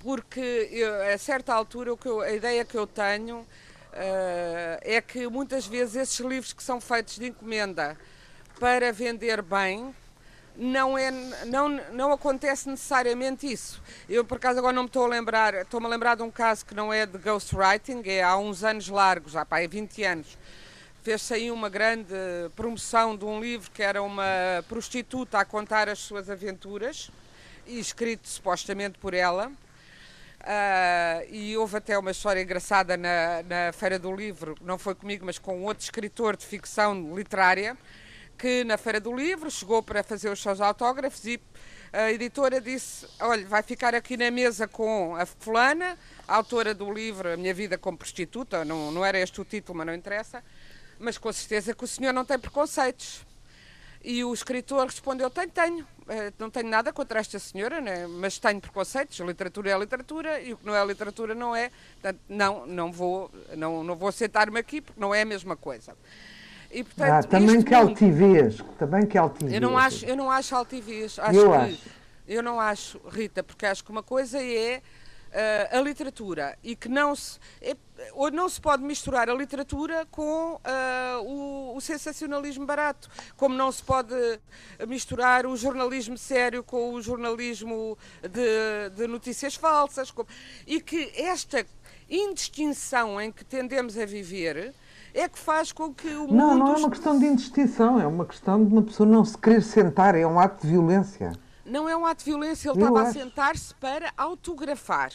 [0.00, 3.46] porque eu, a certa altura eu, a ideia que eu tenho
[4.82, 7.96] é que muitas vezes esses livros que são feitos de encomenda
[8.58, 9.94] para vender bem,
[10.56, 11.10] não, é,
[11.46, 13.82] não, não acontece necessariamente isso.
[14.08, 16.64] Eu, por acaso, agora não me estou a lembrar, estou-me a lembrar de um caso
[16.64, 20.38] que não é de ghostwriting, é há uns anos largos, já pá, é 20 anos.
[21.02, 22.14] Fez-se aí uma grande
[22.56, 24.24] promoção de um livro que era uma
[24.68, 27.10] prostituta a contar as suas aventuras,
[27.66, 29.50] e escrito supostamente por ela.
[30.44, 35.24] Uh, e houve até uma história engraçada na, na Feira do Livro, não foi comigo,
[35.24, 37.78] mas com outro escritor de ficção literária,
[38.36, 41.40] que na Feira do Livro chegou para fazer os seus autógrafos e
[41.94, 45.96] a editora disse: Olha, vai ficar aqui na mesa com a Fulana,
[46.28, 49.78] a autora do livro A Minha Vida como Prostituta, não, não era este o título,
[49.78, 50.44] mas não interessa,
[50.98, 53.24] mas com certeza que o senhor não tem preconceitos.
[54.04, 55.86] E o escritor respondeu: Tenho, tenho.
[56.06, 58.06] Eh, não tenho nada contra esta senhora, né?
[58.06, 59.18] mas tenho preconceitos.
[59.20, 61.70] Literatura é literatura e o que não é literatura não é.
[61.94, 65.96] Portanto, não, não vou, não, não vou sentar-me aqui porque não é a mesma coisa.
[66.70, 69.54] E, portanto, ah, também que mundo, altivez, também que altivez.
[69.54, 71.18] Eu não acho, eu não acho altivez.
[71.18, 71.82] Acho eu que, acho.
[72.28, 74.82] Eu não acho, Rita, porque acho que uma coisa é
[75.70, 77.76] a literatura e que não se, é,
[78.12, 83.70] ou não se pode misturar a literatura com uh, o, o, sensacionalismo barato, como não
[83.72, 84.14] se pode
[84.86, 90.28] misturar o jornalismo sério com o jornalismo de, de notícias falsas, como,
[90.66, 91.66] e que esta
[92.08, 94.72] indistinção em que tendemos a viver
[95.12, 96.34] é que faz com que o mundo...
[96.34, 99.38] Não, não é uma questão de indistinção, é uma questão de uma pessoa não se
[99.38, 101.32] querer sentar, é um ato de violência.
[101.64, 105.12] Não é um ato de violência, ele estava a sentar-se para autografar.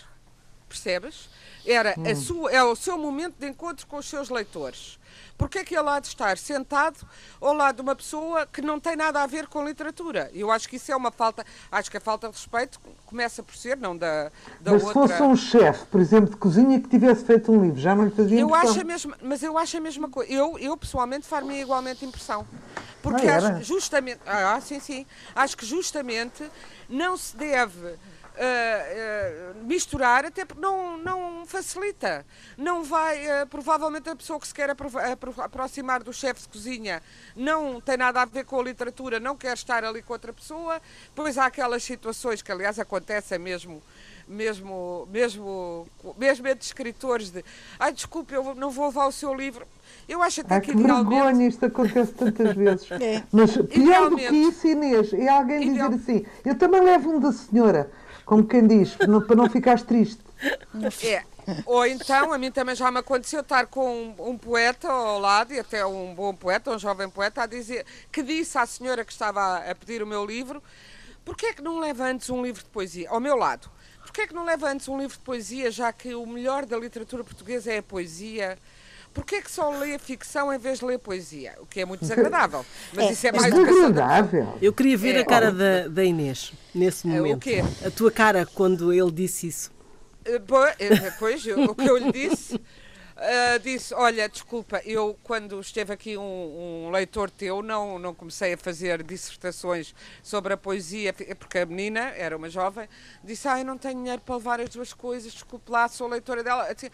[0.69, 1.29] Percebes?
[1.65, 2.15] Era hum.
[2.15, 4.99] sua, é o seu momento de encontro com os seus leitores.
[5.39, 6.97] Porque é que ele há de estar sentado
[7.39, 10.29] ao lado de uma pessoa que não tem nada a ver com literatura?
[10.33, 13.55] Eu acho que isso é uma falta, acho que a falta de respeito começa por
[13.55, 14.29] ser, não da,
[14.59, 15.07] da mas outra...
[15.07, 18.03] se fosse um chefe, por exemplo, de cozinha que tivesse feito um livro, já não
[18.03, 20.29] lhe fazia eu acho a mesma, Mas eu acho a mesma coisa.
[20.29, 22.45] Eu, eu pessoalmente far-me igualmente impressão.
[23.01, 26.43] Porque ah, acho justamente, ah, sim, sim, acho que justamente
[26.89, 27.95] não se deve
[28.39, 32.25] Uh, uh, misturar, até porque não, não facilita.
[32.57, 37.03] Não vai, uh, provavelmente a pessoa que se quer aproximar do chefe de cozinha
[37.35, 40.81] não tem nada a ver com a literatura, não quer estar ali com outra pessoa.
[41.13, 43.83] Pois há aquelas situações que, aliás, acontecem mesmo
[44.29, 47.43] mesmo, mesmo, mesmo entre escritores de
[47.79, 49.65] ai, desculpe, eu não vou levar o seu livro.
[50.07, 51.09] Eu acho até ah, que, que idealmente...
[51.09, 52.87] vergonha, isto acontece tantas vezes.
[53.01, 53.23] É.
[53.31, 55.89] Mas pior do que isso, Inês, é alguém Ideal...
[55.89, 57.89] dizer assim, eu também levo um da senhora,
[58.29, 60.21] como quem diz, para não, para não ficares triste.
[61.03, 61.23] É.
[61.65, 65.51] Ou então, a mim também já me aconteceu estar com um, um, poeta ao lado,
[65.51, 69.11] e até um bom poeta, um jovem poeta, a dizer, que disse à senhora que
[69.11, 70.61] estava a pedir o meu livro,
[71.25, 73.09] porquê é que não leva antes um livro de poesia?
[73.09, 73.67] Ao meu lado.
[74.03, 76.77] Porquê é que não leva antes um livro de poesia, já que o melhor da
[76.77, 78.59] literatura portuguesa é a poesia?
[79.13, 81.55] Porquê é que só lê ficção em vez de ler poesia?
[81.59, 82.65] O que é muito desagradável.
[82.93, 84.57] Mas é, isso é mais desagradável.
[84.61, 87.33] Eu queria ver é, a cara da, da, Inês nesse momento.
[87.33, 87.63] É, o quê?
[87.85, 89.71] A tua cara quando ele disse isso.
[90.25, 90.39] Eh,
[90.79, 92.59] eh, pois, o que eu lhe disse
[93.19, 98.53] Uh, disse: Olha, desculpa, eu quando esteve aqui um, um, leitor teu, não, não comecei
[98.53, 102.87] a fazer dissertações sobre a poesia, porque a menina era uma jovem,
[103.21, 106.41] disse: Ah, eu não tenho dinheiro para levar as duas coisas, desculpe lá, sou leitora
[106.41, 106.63] dela.
[106.71, 106.89] Assim,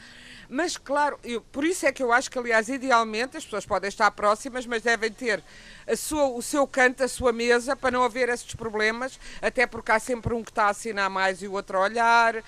[0.50, 3.88] mas, claro, eu, por isso é que eu acho que, aliás, idealmente, as pessoas podem
[3.88, 5.44] estar próximas, mas devem ter
[5.88, 9.92] a sua, o seu canto, a sua mesa, para não haver esses problemas, até porque
[9.92, 12.44] há sempre um que está a assinar mais e o outro a olhar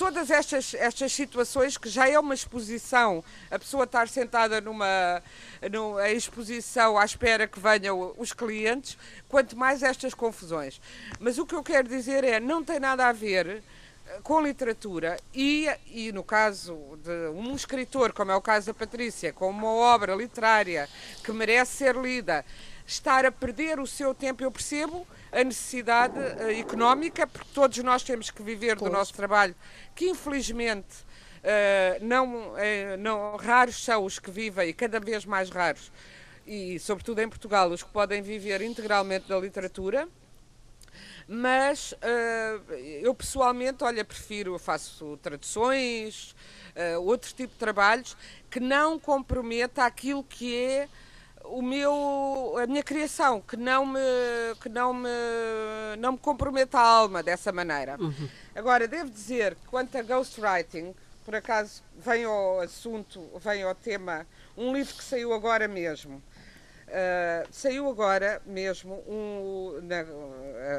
[0.00, 5.22] todas estas, estas situações que já é uma exposição, a pessoa estar sentada numa,
[5.70, 8.96] numa exposição à espera que venham os clientes,
[9.28, 10.80] quanto mais estas confusões.
[11.18, 13.62] Mas o que eu quero dizer é, não tem nada a ver
[14.06, 18.74] eh, com literatura e, e no caso de um escritor, como é o caso da
[18.74, 20.88] Patrícia, com uma obra literária
[21.22, 22.42] que merece ser lida,
[22.86, 28.02] estar a perder o seu tempo, eu percebo a necessidade uh, económica, porque todos nós
[28.02, 29.54] temos que viver do nosso trabalho,
[29.94, 31.04] que infelizmente
[31.38, 32.56] uh, não, uh,
[32.98, 35.92] não raros são os que vivem, e cada vez mais raros,
[36.46, 40.08] e sobretudo em Portugal, os que podem viver integralmente da literatura.
[41.32, 41.94] Mas
[43.02, 46.34] eu pessoalmente, olha, prefiro, faço traduções,
[47.02, 48.16] outro tipo de trabalhos
[48.50, 50.88] que não comprometa aquilo que é
[51.44, 54.00] o meu a minha criação que não me
[54.60, 55.08] que não me
[55.98, 58.28] não me comprometa a alma dessa maneira uhum.
[58.54, 64.26] agora devo dizer que quanto a ghostwriting por acaso vem ao assunto vem ao tema
[64.56, 66.22] um livro que saiu agora mesmo
[66.90, 70.00] Uh, saiu agora mesmo um, na,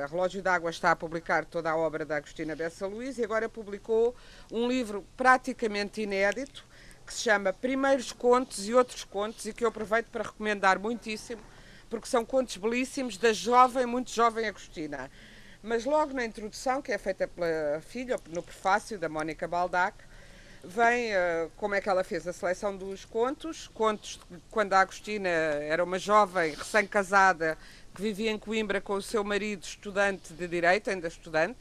[0.03, 3.47] a Relógio d'Água está a publicar toda a obra da Agostina Bessa Luís e agora
[3.47, 4.13] publicou
[4.51, 6.65] um livro praticamente inédito
[7.11, 11.41] que se chama Primeiros Contos e Outros Contos e que eu aproveito para recomendar muitíssimo,
[11.89, 15.11] porque são contos belíssimos da jovem, muito jovem Agostina.
[15.61, 19.97] Mas logo na introdução, que é feita pela filha, no prefácio da Mónica Baldac,
[20.63, 24.19] vem uh, como é que ela fez a seleção dos contos, contos
[24.49, 27.57] quando a Agostina era uma jovem recém-casada
[27.93, 31.59] que vivia em Coimbra com o seu marido estudante de Direito, ainda estudante,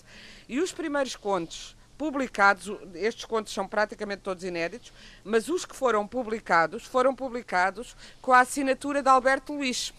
[0.48, 4.90] e os primeiros contos publicados, estes contos são praticamente todos inéditos,
[5.22, 9.92] mas os que foram publicados, foram publicados com a assinatura de Alberto Luís.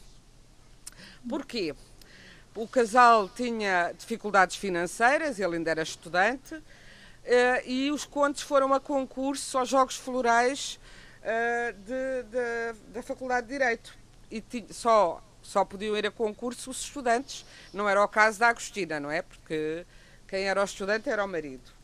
[1.30, 1.76] Porquê?
[2.56, 6.60] O casal tinha dificuldades financeiras, ele ainda era estudante,
[7.24, 10.80] eh, e os contos foram a concurso aos Jogos Florais
[11.22, 13.96] eh, de, de, da Faculdade de Direito.
[14.32, 17.46] E só só podiam ir a concurso os estudantes.
[17.72, 19.22] Não era o caso da Agostina, não é?
[19.22, 19.86] Porque
[20.28, 21.81] quem era o estudante era o marido.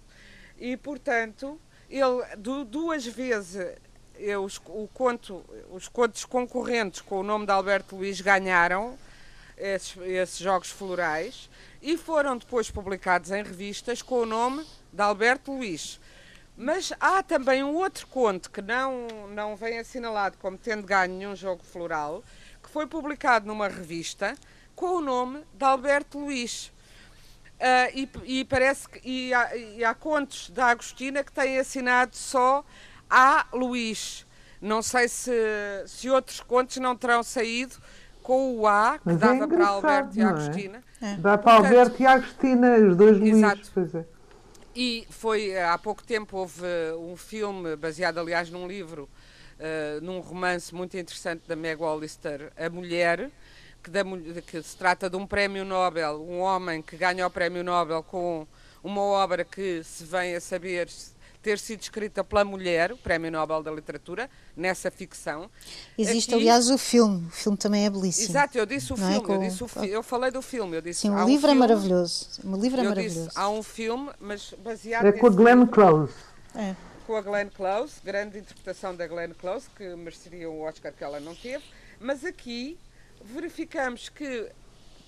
[0.60, 3.78] E, portanto, ele duas vezes
[4.20, 8.98] eu, os, o conto, os contos concorrentes com o nome de Alberto Luís ganharam
[9.58, 11.50] esses, esses jogos florais
[11.82, 16.00] e foram depois publicados em revistas com o nome de Alberto Luís.
[16.56, 21.36] Mas há também um outro conto que não, não vem assinalado como tendo ganho nenhum
[21.36, 22.24] jogo floral,
[22.64, 24.36] que foi publicado numa revista
[24.76, 26.72] com o nome de Alberto Luís.
[27.58, 32.16] Uh, e, e, parece que e há, e há, contos da Agostina que têm assinado
[32.16, 32.64] só
[33.10, 33.48] A.
[33.52, 34.28] Luís.
[34.62, 35.32] Não sei se,
[35.88, 37.76] se outros contos não terão saído
[38.22, 40.84] com o A, que Mas é dava é para Alberto e Agostina.
[41.02, 41.16] É?
[41.16, 43.70] Dá para Portanto, Alberto e Agostina, os dois Luís.
[43.74, 44.06] Pois é.
[44.76, 46.64] E foi há pouco tempo houve
[47.00, 49.10] um filme baseado, aliás, num livro,
[49.58, 53.32] uh, num romance muito interessante da Meg Hollister, A Mulher,
[53.84, 54.04] que, da,
[54.46, 58.48] que se trata de um prémio Nobel, um homem que ganha o prémio Nobel com
[58.84, 60.88] uma obra que se vem a saber
[61.48, 65.50] ter sido escrita pela mulher, o Prémio Nobel da Literatura, nessa ficção.
[65.98, 66.42] Existe, Aqui...
[66.42, 67.26] aliás, o filme.
[67.28, 68.30] O filme também é belíssimo.
[68.30, 69.34] Exato, eu disse o não é filme, é com...
[69.34, 69.88] eu, disse o fi...
[69.88, 70.76] eu falei do filme.
[70.76, 72.28] Eu disse, Sim, o livro um é maravilhoso.
[72.44, 73.28] O livro é eu maravilhoso.
[73.28, 76.14] Disse, há um filme, mas baseado É com a Glenn Close.
[76.54, 76.76] É.
[77.06, 81.22] Com a Glenn Close, grande interpretação da Glenn Close, que mereceria o Oscar que ela
[81.22, 81.64] não teve.
[81.98, 82.78] Mas aqui
[83.24, 84.50] verificamos que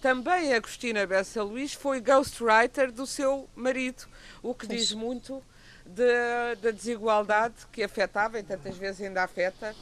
[0.02, 4.08] também Agostina Bessa Luís foi ghostwriter do seu marido,
[4.42, 5.44] o que diz muito
[5.86, 9.76] da desigualdade que afetava, e tantas vezes ainda afeta,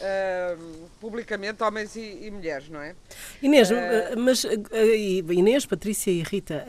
[0.00, 2.94] Uh, publicamente homens e, e, mulheres, não é?
[3.42, 3.74] Inês, uh,
[4.16, 4.48] mas uh,
[5.30, 6.64] Inês, Patrícia e Rita,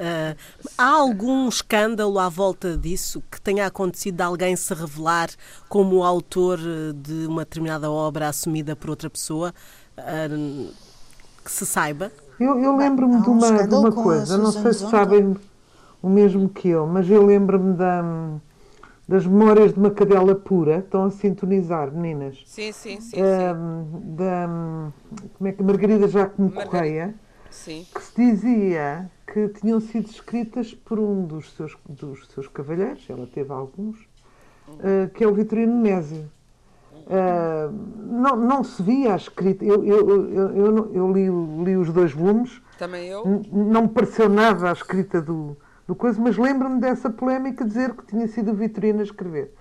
[0.78, 5.30] há algum escândalo à volta disso que tenha acontecido de alguém se revelar
[5.70, 6.60] como autor
[6.94, 9.54] de uma determinada obra assumida por outra pessoa?
[11.44, 12.12] Que se saiba?
[12.40, 15.36] Eu, eu lembro-me de uma, de uma coisa, não sei se sabem
[16.02, 18.04] o mesmo que eu, mas eu lembro-me da,
[19.08, 20.80] das memórias de uma cadela pura.
[20.80, 22.42] Estão a sintonizar, meninas?
[22.46, 23.18] Sim, sim, sim.
[23.22, 24.50] Um, da,
[25.38, 27.14] como é que Margarida Jacome Correia,
[27.50, 27.86] sim.
[27.94, 33.28] que se dizia que tinham sido escritas por um dos seus, dos seus cavalheiros, ela
[33.28, 34.00] teve alguns,
[34.68, 36.30] uh, que é o Vitorino Nésio.
[37.12, 39.66] Uh, não, não se via a escrita.
[39.66, 41.28] Eu, eu, eu, eu, li,
[41.66, 42.62] li os dois volumes.
[42.78, 43.26] Também eu.
[43.52, 48.06] Não me pareceu nada a escrita do, do coisa, mas lembro-me dessa polémica dizer que
[48.06, 49.54] tinha sido o Vitorino a escrever.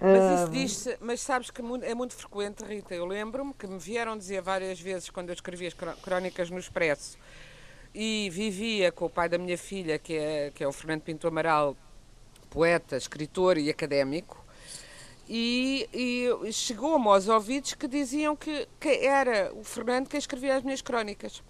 [0.00, 2.94] Mas isso diz mas sabes que é muito frequente, Rita.
[2.94, 7.18] Eu lembro-me que me vieram dizer várias vezes quando eu escrevia as crónicas no Expresso
[7.94, 11.28] e vivia com o pai da minha filha, que é, que é o Fernando Pinto
[11.28, 11.76] Amaral,
[12.50, 14.41] poeta, escritor e académico,
[15.28, 20.62] e, e chegou-me aos ouvidos que diziam que, que, era o Fernando quem escrevia as
[20.62, 21.42] minhas crónicas.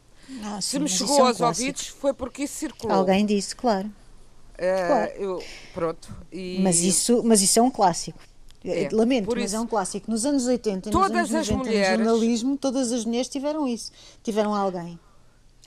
[0.43, 1.67] Ah, Se me chegou é um aos clássico.
[1.67, 2.97] ouvidos foi porque isso circulou.
[2.97, 3.89] Alguém disse, claro.
[4.55, 5.13] Uh, claro.
[5.13, 6.17] Eu, pronto.
[6.31, 6.61] E...
[6.63, 8.19] Mas, isso, mas isso é um clássico.
[8.65, 10.09] É, Lamento, mas isso, é um clássico.
[10.09, 13.91] Nos anos 80 e nos anos 90, mulheres, no jornalismo, todas as mulheres tiveram isso.
[14.23, 14.99] Tiveram alguém.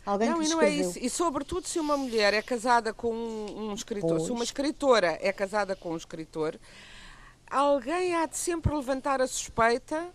[0.05, 0.99] Alguém não, que e não é isso.
[0.99, 4.23] E sobretudo se uma mulher é casada com um, um escritor, pois.
[4.23, 6.57] se uma escritora é casada com um escritor,
[7.49, 10.07] alguém há de sempre levantar a suspeita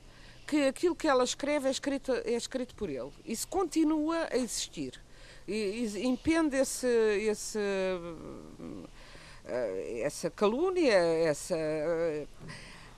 [0.47, 3.11] que aquilo que ela escreve é escrito, é escrito por ele.
[3.25, 5.01] Isso continua a existir.
[5.47, 5.53] E,
[5.95, 7.59] e impende esse, esse,
[9.47, 11.57] eh, essa calúnia, essa.
[11.57, 12.27] Eh,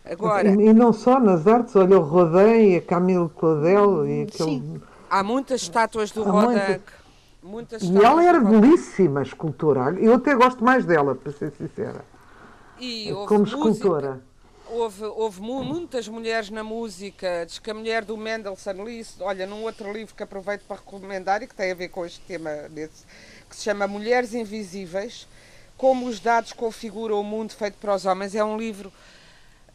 [0.05, 4.23] agora, e, e, não só nas artes, olha o Rodin e a Camille Claudel e
[4.23, 4.51] aquele...
[4.51, 4.83] Sim.
[5.11, 6.81] Há muitas estátuas do Rodin.
[7.43, 7.83] Muitas...
[7.83, 9.95] e ela era belíssima escultora.
[9.99, 12.05] Eu até gosto mais dela, para ser sincera.
[12.85, 14.21] E como escultora.
[14.67, 17.47] Houve, houve muitas mulheres na música.
[17.47, 21.45] Diz que a mulher do Mendelssohn li olha, num outro livro que aproveito para recomendar
[21.45, 23.05] e que tem a ver com este tema desse,
[23.49, 25.29] que se chama Mulheres Invisíveis,
[25.77, 28.35] como os dados configuram o mundo feito para os homens.
[28.35, 28.93] É um livro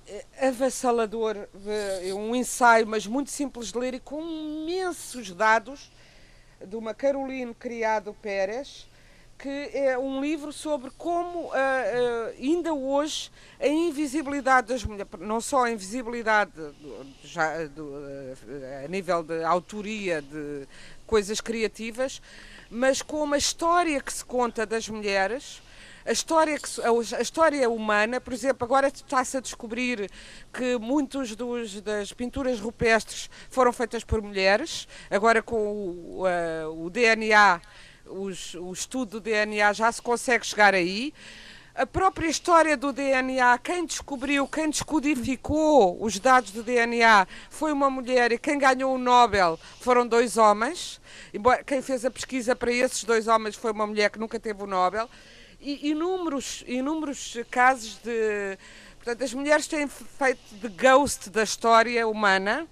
[0.05, 1.47] eh, avassalador,
[2.13, 5.89] um ensaio, mas muito simples de ler e com imensos dados
[6.61, 8.85] de uma Caroline Criado Pérez,
[9.37, 15.39] que é um livro sobre como, uh, uh, ainda hoje, a invisibilidade das mulheres, não
[15.39, 16.51] só a invisibilidade
[17.23, 20.67] já, do, uh, a nível de autoria de
[21.05, 22.19] coisas criativas,
[22.69, 25.61] mas como a história que se conta das mulheres.
[26.03, 30.09] A história, a, história humana, por exemplo, agora está-se a descobrir
[30.53, 36.23] que muitos dos, das pinturas rupestres foram feitas por mulheres, agora com o,
[36.85, 37.59] o DNA
[38.09, 41.13] os, o estudo do DNA já se consegue chegar aí.
[41.75, 47.89] a própria história do DNA, quem descobriu, quem descodificou os dados do DNA foi uma
[47.89, 50.99] mulher e quem ganhou o Nobel foram dois homens.
[51.33, 54.63] Embora quem fez a pesquisa para esses dois homens foi uma mulher que nunca teve
[54.63, 55.09] o Nobel.
[55.59, 58.57] E inúmeros, inúmeros casos de.
[58.97, 62.67] Portanto, as mulheres têm feito de ghost da história humana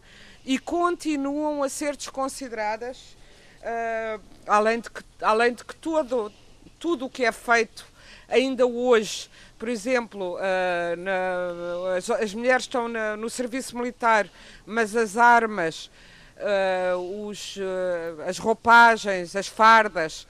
[0.45, 3.17] e continuam a ser desconsideradas,
[3.65, 6.31] uh, além, de que, além de que todo,
[6.79, 7.85] tudo o que é feito
[8.27, 14.27] ainda hoje, por exemplo, uh, na, as, as, mulheres estão na, no serviço militar,
[14.65, 15.89] mas as armas,
[16.37, 20.27] uh, os, uh, as roupagens, as fardas,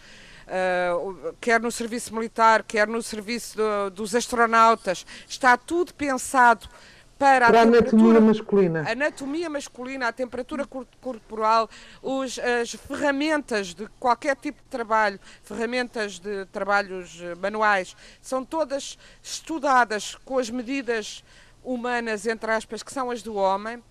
[1.41, 6.69] quer no serviço militar, quer no serviço do, dos astronautas, está tudo pensado
[7.17, 8.91] para, para a, anatomia masculina.
[8.91, 10.65] Anatomia masculina, a temperatura
[10.99, 11.69] corporal,
[12.01, 18.97] os, as ferramentas de qualquer tipo de trabalho, ferramentas de trabalhos eh, manuais, são todas
[19.23, 21.23] estudadas com as medidas
[21.63, 23.81] humanas, entre aspas, que são as do homem.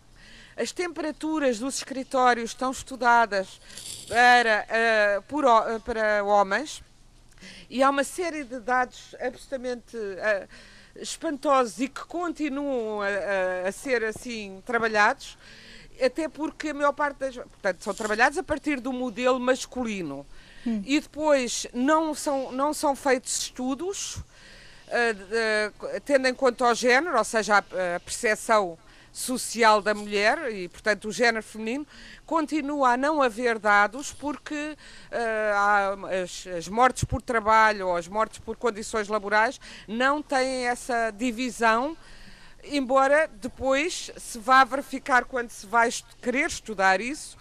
[0.56, 3.60] As temperaturas dos escritórios estão estudadas
[4.06, 6.80] para, uh, por, uh, para homens
[7.68, 9.96] e há uma série de dados absolutamente.
[9.96, 15.36] Uh, espantosos e que continuam a, a, a ser assim trabalhados,
[16.00, 17.36] até porque a maior parte das.
[17.36, 20.26] Portanto, são trabalhados a partir do modelo masculino.
[20.66, 20.82] Hum.
[20.86, 27.24] E depois não são, não são feitos estudos uh, tendo em conta o género, ou
[27.24, 28.78] seja, a, a percepção
[29.14, 31.86] social da mulher e, portanto, o género feminino,
[32.26, 38.08] continua a não haver dados porque uh, há as, as, mortes por trabalho ou as
[38.08, 41.96] mortes por condições laborais não têm essa divisão,
[42.64, 45.88] embora depois se vá verificar quando se vai
[46.20, 47.38] querer estudar isso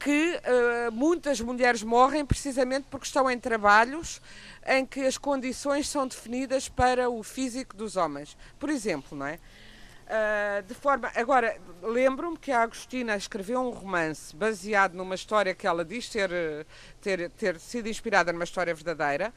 [0.00, 4.20] que uh, muitas mulheres morrem precisamente porque estão em trabalhos
[4.66, 8.36] em que as condições são definidas para o físico dos homens.
[8.58, 9.38] Por exemplo, não é?
[10.08, 11.12] Uh, de forma.
[11.14, 16.30] Agora, lembro-me que a Agostina escreveu um romance baseado numa história que ela diz ter,
[16.98, 19.34] ter, ter sido inspirada numa história verdadeira,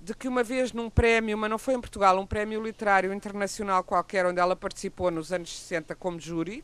[0.00, 3.82] de que uma vez num prémio, mas não foi em Portugal, um prémio literário internacional
[3.82, 6.62] qualquer, onde ela participou nos anos 60 como júri,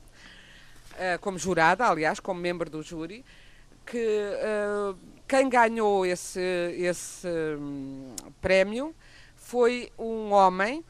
[0.92, 3.24] uh, como jurada, aliás, como membro do júri,
[3.84, 4.96] que uh,
[5.26, 6.40] quem ganhou esse,
[6.78, 7.26] esse
[7.58, 8.94] um, prémio
[9.34, 10.84] foi um homem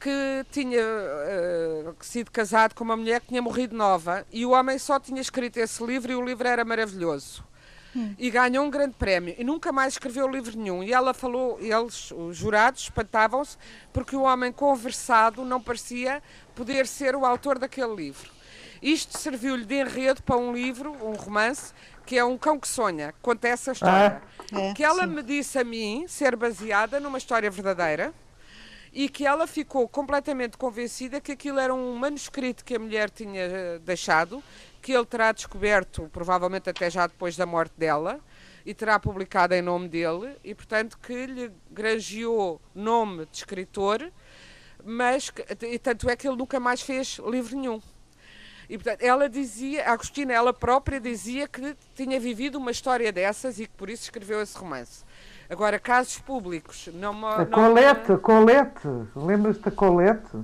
[0.00, 4.78] que tinha uh, sido casado com uma mulher que tinha morrido nova e o homem
[4.78, 7.44] só tinha escrito esse livro e o livro era maravilhoso.
[7.94, 8.14] Hum.
[8.18, 10.82] E ganhou um grande prémio e nunca mais escreveu livro nenhum.
[10.82, 13.58] E ela falou, eles, os jurados, espantavam-se
[13.92, 16.22] porque o homem conversado não parecia
[16.54, 18.30] poder ser o autor daquele livro.
[18.80, 21.74] Isto serviu-lhe de enredo para um livro, um romance,
[22.06, 24.22] que é Um Cão que Sonha, conta essa história.
[24.54, 25.14] Ah, é, que ela sim.
[25.14, 28.14] me disse a mim ser baseada numa história verdadeira
[28.92, 33.42] e que ela ficou completamente convencida que aquilo era um manuscrito que a mulher tinha
[33.42, 34.42] eh, deixado,
[34.82, 38.20] que ele terá descoberto, provavelmente até já depois da morte dela,
[38.64, 44.10] e terá publicado em nome dele, e portanto que lhe granjeou nome de escritor,
[44.84, 45.32] mas
[45.62, 47.80] e tanto é que ele nunca mais fez livro nenhum.
[48.68, 53.58] E portanto, ela dizia, a Agostina, ela própria dizia que tinha vivido uma história dessas
[53.58, 55.04] e que por isso escreveu esse romance.
[55.50, 57.26] Agora, casos públicos, não.
[57.26, 60.38] A Colette, a Colette, lembras-te da Colette?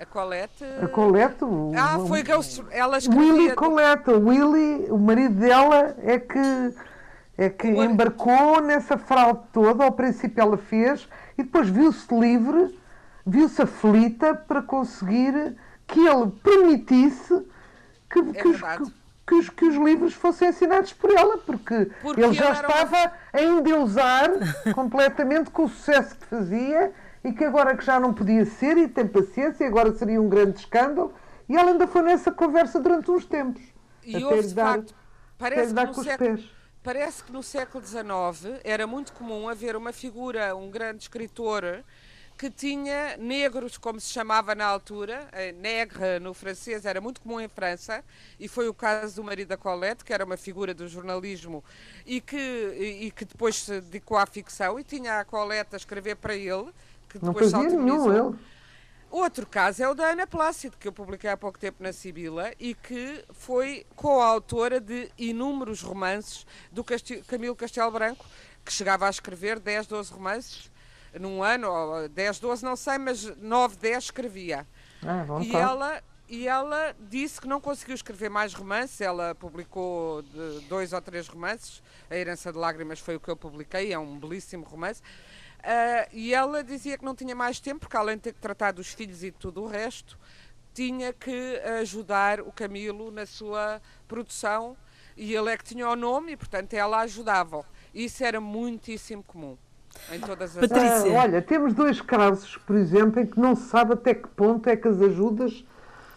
[0.00, 0.64] A Colette.
[0.82, 1.44] A Colette.
[1.76, 2.24] Ah, foi
[2.70, 3.34] ela escrevia.
[3.34, 6.74] Willy Colette, o Willy, o marido dela, é que,
[7.36, 9.84] é que embarcou nessa fraude toda.
[9.84, 12.78] Ao princípio ela fez e depois viu-se livre,
[13.26, 15.54] viu-se aflita para conseguir
[15.86, 17.46] que ele permitisse
[18.08, 18.60] que, é que, os,
[19.26, 23.42] que os, que os livros fossem assinados por ela, porque, porque ele já estava a
[23.42, 24.30] endeusar
[24.72, 26.92] completamente com o sucesso que fazia
[27.24, 30.60] e que agora que já não podia ser e tem paciência, agora seria um grande
[30.60, 31.12] escândalo.
[31.48, 33.62] E ela ainda foi nessa conversa durante uns tempos.
[34.04, 34.94] E houve, de facto,
[35.36, 36.38] parece que, no século,
[36.82, 41.82] parece que no século XIX era muito comum haver uma figura, um grande escritor
[42.36, 45.28] que tinha negros, como se chamava na altura,
[45.58, 48.04] negre no francês era muito comum em França,
[48.38, 51.64] e foi o caso do marido da Colette, que era uma figura do jornalismo
[52.04, 56.16] e que, e, que depois se dedicou à ficção, e tinha a Colette a escrever
[56.16, 56.70] para ele,
[57.08, 58.38] que depois Não fazia nenhum, ele.
[59.10, 62.52] Outro caso é o da Ana Plácido, que eu publiquei há pouco tempo na Sibila
[62.58, 66.84] e que foi coautora de inúmeros romances do
[67.26, 68.26] Camilo Castelo Branco,
[68.64, 70.70] que chegava a escrever 10, 12 romances
[71.18, 74.66] num ano, 10, 12, não sei, mas 9, 10 escrevia.
[75.04, 79.00] Ah, e ela e ela disse que não conseguiu escrever mais romances.
[79.00, 80.22] Ela publicou
[80.68, 81.82] dois ou três romances.
[82.10, 85.00] A Herança de Lágrimas foi o que eu publiquei, é um belíssimo romance.
[85.00, 88.72] Uh, e ela dizia que não tinha mais tempo, porque além de ter que tratar
[88.72, 90.18] dos filhos e tudo o resto,
[90.74, 94.76] tinha que ajudar o Camilo na sua produção
[95.16, 97.64] e ele é que tinha o nome e, portanto, ela ajudava.
[97.94, 99.56] Isso era muitíssimo comum
[100.12, 101.18] em todas as Patrícia.
[101.18, 104.68] Ah, olha, temos dois casos, por exemplo, em que não se sabe até que ponto
[104.68, 105.64] é que as ajudas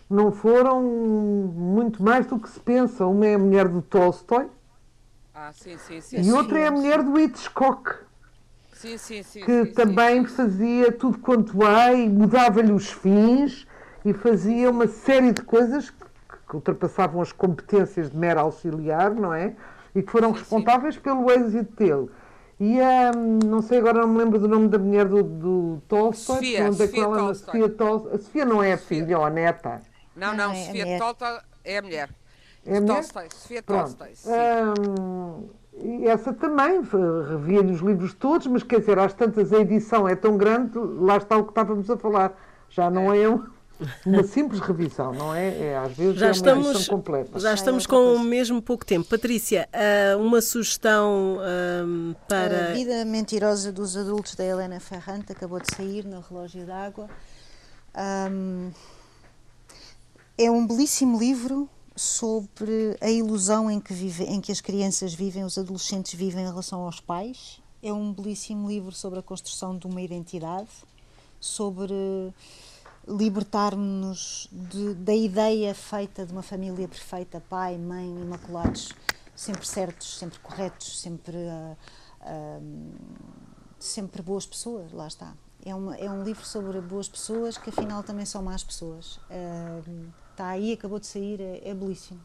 [0.09, 3.05] não foram muito mais do que se pensa.
[3.05, 4.49] Uma é a mulher do Tolstói
[5.41, 7.91] ah, sim, sim, sim, e outra é a mulher do Hitchcock.
[8.73, 13.65] Sim, sim, sim, que sim, também fazia tudo quanto há e mudava-lhe os fins
[14.03, 16.05] e fazia uma série de coisas que,
[16.49, 19.55] que ultrapassavam as competências de mera auxiliar, não é?
[19.95, 22.09] E que foram responsáveis pelo êxito dele.
[22.59, 26.35] E a, não sei agora, não me lembro do nome da mulher do, do Tolstói.
[26.35, 27.61] Sofia, onde é Sofia ela, Tolstói.
[27.61, 28.13] Sofia Tolstói.
[28.13, 29.81] A Sofia não é a filha ou a neta.
[30.15, 30.97] Não, Não, não, é Sofia.
[30.99, 32.09] Tolstói é a mulher.
[32.65, 32.93] É a mulher?
[32.95, 33.81] Tolstói, Sofia Pronto.
[33.95, 34.29] Tolstói, sim.
[34.81, 35.49] Hum,
[35.81, 36.97] e essa também, f-
[37.29, 41.15] revia-lhe os livros todos, mas quer dizer, às tantas a edição é tão grande, lá
[41.15, 42.37] está o que estávamos a falar.
[42.69, 43.41] Já não é um-
[44.05, 45.57] uma simples revisão, não é?
[45.57, 47.39] é às vezes Já é uma estamos, edição completa.
[47.39, 49.07] já estamos com o mesmo pouco tempo.
[49.07, 52.73] Patrícia, ah, uma sugestão ah, A para.
[52.73, 57.09] Vida Mentirosa dos Adultos, da Helena Ferrante, acabou de sair no Relógio d'Água.
[60.37, 65.43] É um belíssimo livro sobre a ilusão em que, vive, em que as crianças vivem,
[65.43, 67.61] os adolescentes vivem em relação aos pais.
[67.83, 70.69] É um belíssimo livro sobre a construção de uma identidade,
[71.41, 71.93] sobre
[73.09, 74.47] libertar-nos
[74.97, 78.89] da ideia feita de uma família perfeita, pai, mãe, imaculados,
[79.35, 81.75] sempre certos, sempre corretos, sempre, ah,
[82.21, 82.59] ah,
[83.79, 85.33] sempre boas pessoas, lá está.
[85.65, 89.19] É, uma, é um livro sobre boas pessoas que afinal também são más pessoas.
[89.29, 89.81] Ah,
[90.31, 92.19] está aí, acabou de sair, é, é belíssimo.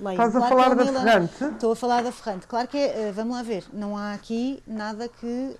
[0.00, 0.12] Leiam.
[0.26, 1.54] Estás a Claro falar que é da Helena- Ferrante?
[1.54, 2.46] Estou a falar da Ferrante.
[2.46, 5.56] Claro que é, vamos lá ver, não há aqui nada que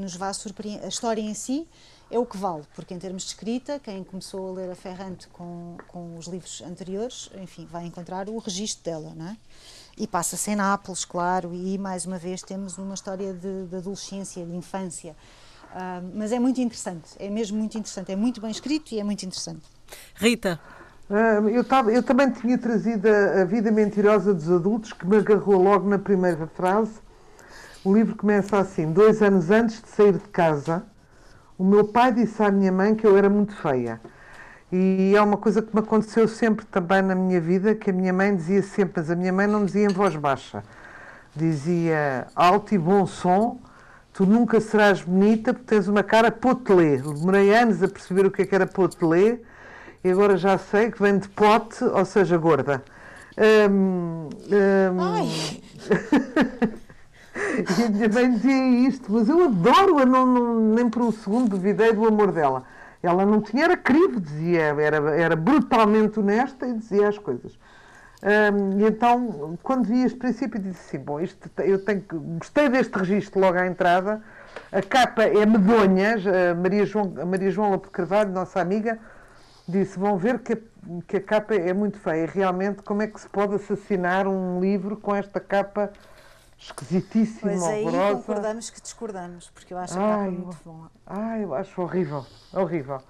[0.00, 0.84] nos vá surpreender.
[0.84, 1.66] A história em si
[2.10, 5.28] é o que vale, porque em termos de escrita, quem começou a ler a Ferrante
[5.28, 9.36] com, com os livros anteriores, enfim, vai encontrar o registro dela, não é?
[9.98, 14.44] E passa-se em Nápoles, claro, e mais uma vez temos uma história de, de adolescência,
[14.46, 15.14] de infância.
[15.74, 19.04] Ah, mas é muito interessante, é mesmo muito interessante, é muito bem escrito e é
[19.04, 19.66] muito interessante.
[20.14, 20.60] Rita,
[21.10, 25.16] Ah, eu, tava- eu também tinha trazido a, a Vida Mentirosa dos Adultos, que me
[25.16, 27.00] agarrou logo na primeira frase.
[27.84, 30.84] O livro começa assim: Dois anos antes de sair de casa,
[31.58, 34.00] o meu pai disse à minha mãe que eu era muito feia.
[34.70, 38.12] E é uma coisa que me aconteceu sempre também na minha vida, que a minha
[38.12, 40.62] mãe dizia sempre, mas a minha mãe não dizia em voz baixa.
[41.34, 43.58] Dizia alto e bom som,
[44.12, 46.98] tu nunca serás bonita porque tens uma cara potelê.
[46.98, 49.40] Demorei anos a perceber o que é que era potelê
[50.04, 52.84] e agora já sei que vem de pote, ou seja, gorda.
[54.96, 55.62] Ai!
[57.58, 61.92] e minha mãe dizia isto, mas eu adoro-a, não, não- nem por um segundo duvidei
[61.92, 62.64] do amor dela.
[63.02, 67.58] Ela não tinha, era crivo, dizia, era, era brutalmente honesta e dizia as coisas.
[68.22, 72.16] Hum, e então, quando vi este princípio, disse assim: Bom, isto, eu tenho que.
[72.16, 74.20] Gostei deste registro logo à entrada.
[74.72, 76.16] A capa é medonha.
[76.60, 78.98] Maria João, a Maria João Lopes Carvalho, nossa amiga,
[79.68, 80.58] disse: Vão ver que a,
[81.06, 82.26] que a capa é muito feia.
[82.26, 85.92] Realmente, como é que se pode assassinar um livro com esta capa
[86.58, 88.14] esquisitíssima, Pois aí horrorosa?
[88.16, 90.86] concordamos que discordamos, porque eu acho a Ai, capa muito bom.
[91.06, 93.00] Ai, eu acho horrível, horrível.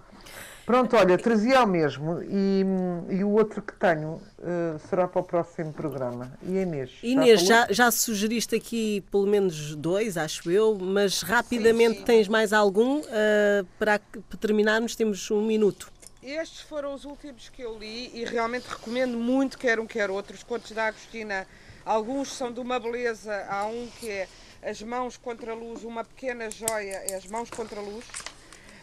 [0.67, 2.63] Pronto, olha, trazia o mesmo e,
[3.09, 6.31] e o outro que tenho eh, será para o próximo programa.
[6.43, 6.91] E a Inês?
[7.03, 12.05] Inês, já, já sugeriste aqui pelo menos dois, acho eu, mas rapidamente sim.
[12.05, 13.01] tens mais algum?
[13.09, 15.91] Ah, para, para terminarmos, temos um minuto.
[16.23, 20.35] Estes foram os últimos que eu li e realmente recomendo muito, quer um, quer outro.
[20.35, 21.47] Os contos da Agostina,
[21.89, 23.47] alguns são de uma beleza.
[23.49, 24.29] Há um que é
[24.63, 28.05] As Mãos contra a Luz, uma pequena joia, é As Mãos contra a Luz.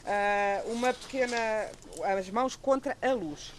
[0.05, 1.37] Ah, uma pequena.
[2.03, 3.53] As Mãos contra a Luz.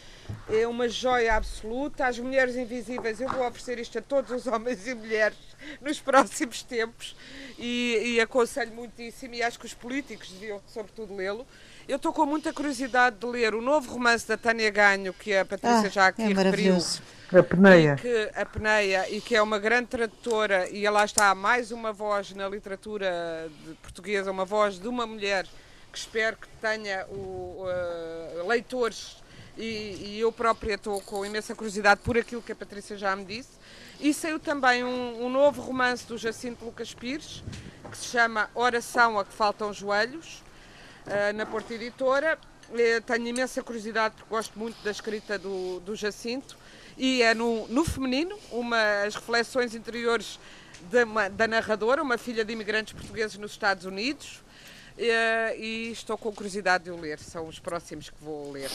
[0.49, 2.07] É uma joia absoluta.
[2.07, 5.39] As Mulheres Invisíveis, eu vou oferecer isto a todos os homens e mulheres
[5.81, 7.17] nos próximos tempos
[7.59, 9.35] e, e aconselho muitíssimo.
[9.35, 11.47] E acho que os políticos deviam, sobretudo, lê-lo.
[11.89, 15.45] Eu estou com muita curiosidade de ler o novo romance da Tânia Ganho, que a
[15.45, 16.79] Patrícia Ah, já aqui é referiu.
[17.33, 17.95] A peneia.
[17.97, 22.33] que a Peneia e que é uma grande tradutora e lá está mais uma voz
[22.33, 25.47] na literatura de portuguesa, uma voz de uma mulher
[25.93, 29.17] que espero que tenha o, eh, leitores
[29.57, 29.63] e,
[30.17, 33.51] e eu própria estou com imensa curiosidade por aquilo que a Patrícia já me disse.
[34.01, 37.43] E saiu também um, um novo romance do Jacinto Lucas Pires
[37.91, 40.43] que se chama Oração a que faltam joelhos
[41.35, 42.39] na Porta Editora.
[42.77, 46.57] Eh, tenho imensa curiosidade porque gosto muito da escrita do, do Jacinto
[46.99, 48.37] e é no, no feminino,
[49.07, 50.39] as reflexões interiores
[50.91, 54.43] da, da narradora, uma filha de imigrantes portugueses nos Estados Unidos.
[54.99, 57.19] e estou com curiosidade de o ler.
[57.19, 58.71] São os próximos que vou ler.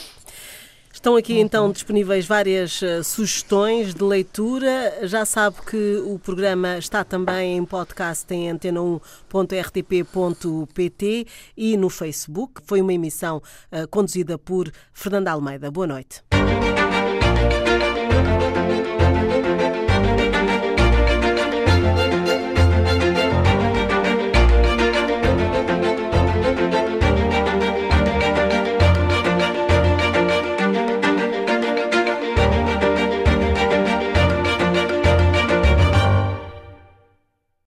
[0.94, 5.08] Estão aqui então disponíveis várias uh, sugestões de leitura.
[5.08, 12.62] Já sabe que o programa está também em podcast em antena1.rtp.pt e no Facebook.
[12.66, 15.72] Foi uma emissão uh, conduzida por Fernanda Almeida.
[15.72, 16.22] Boa noite.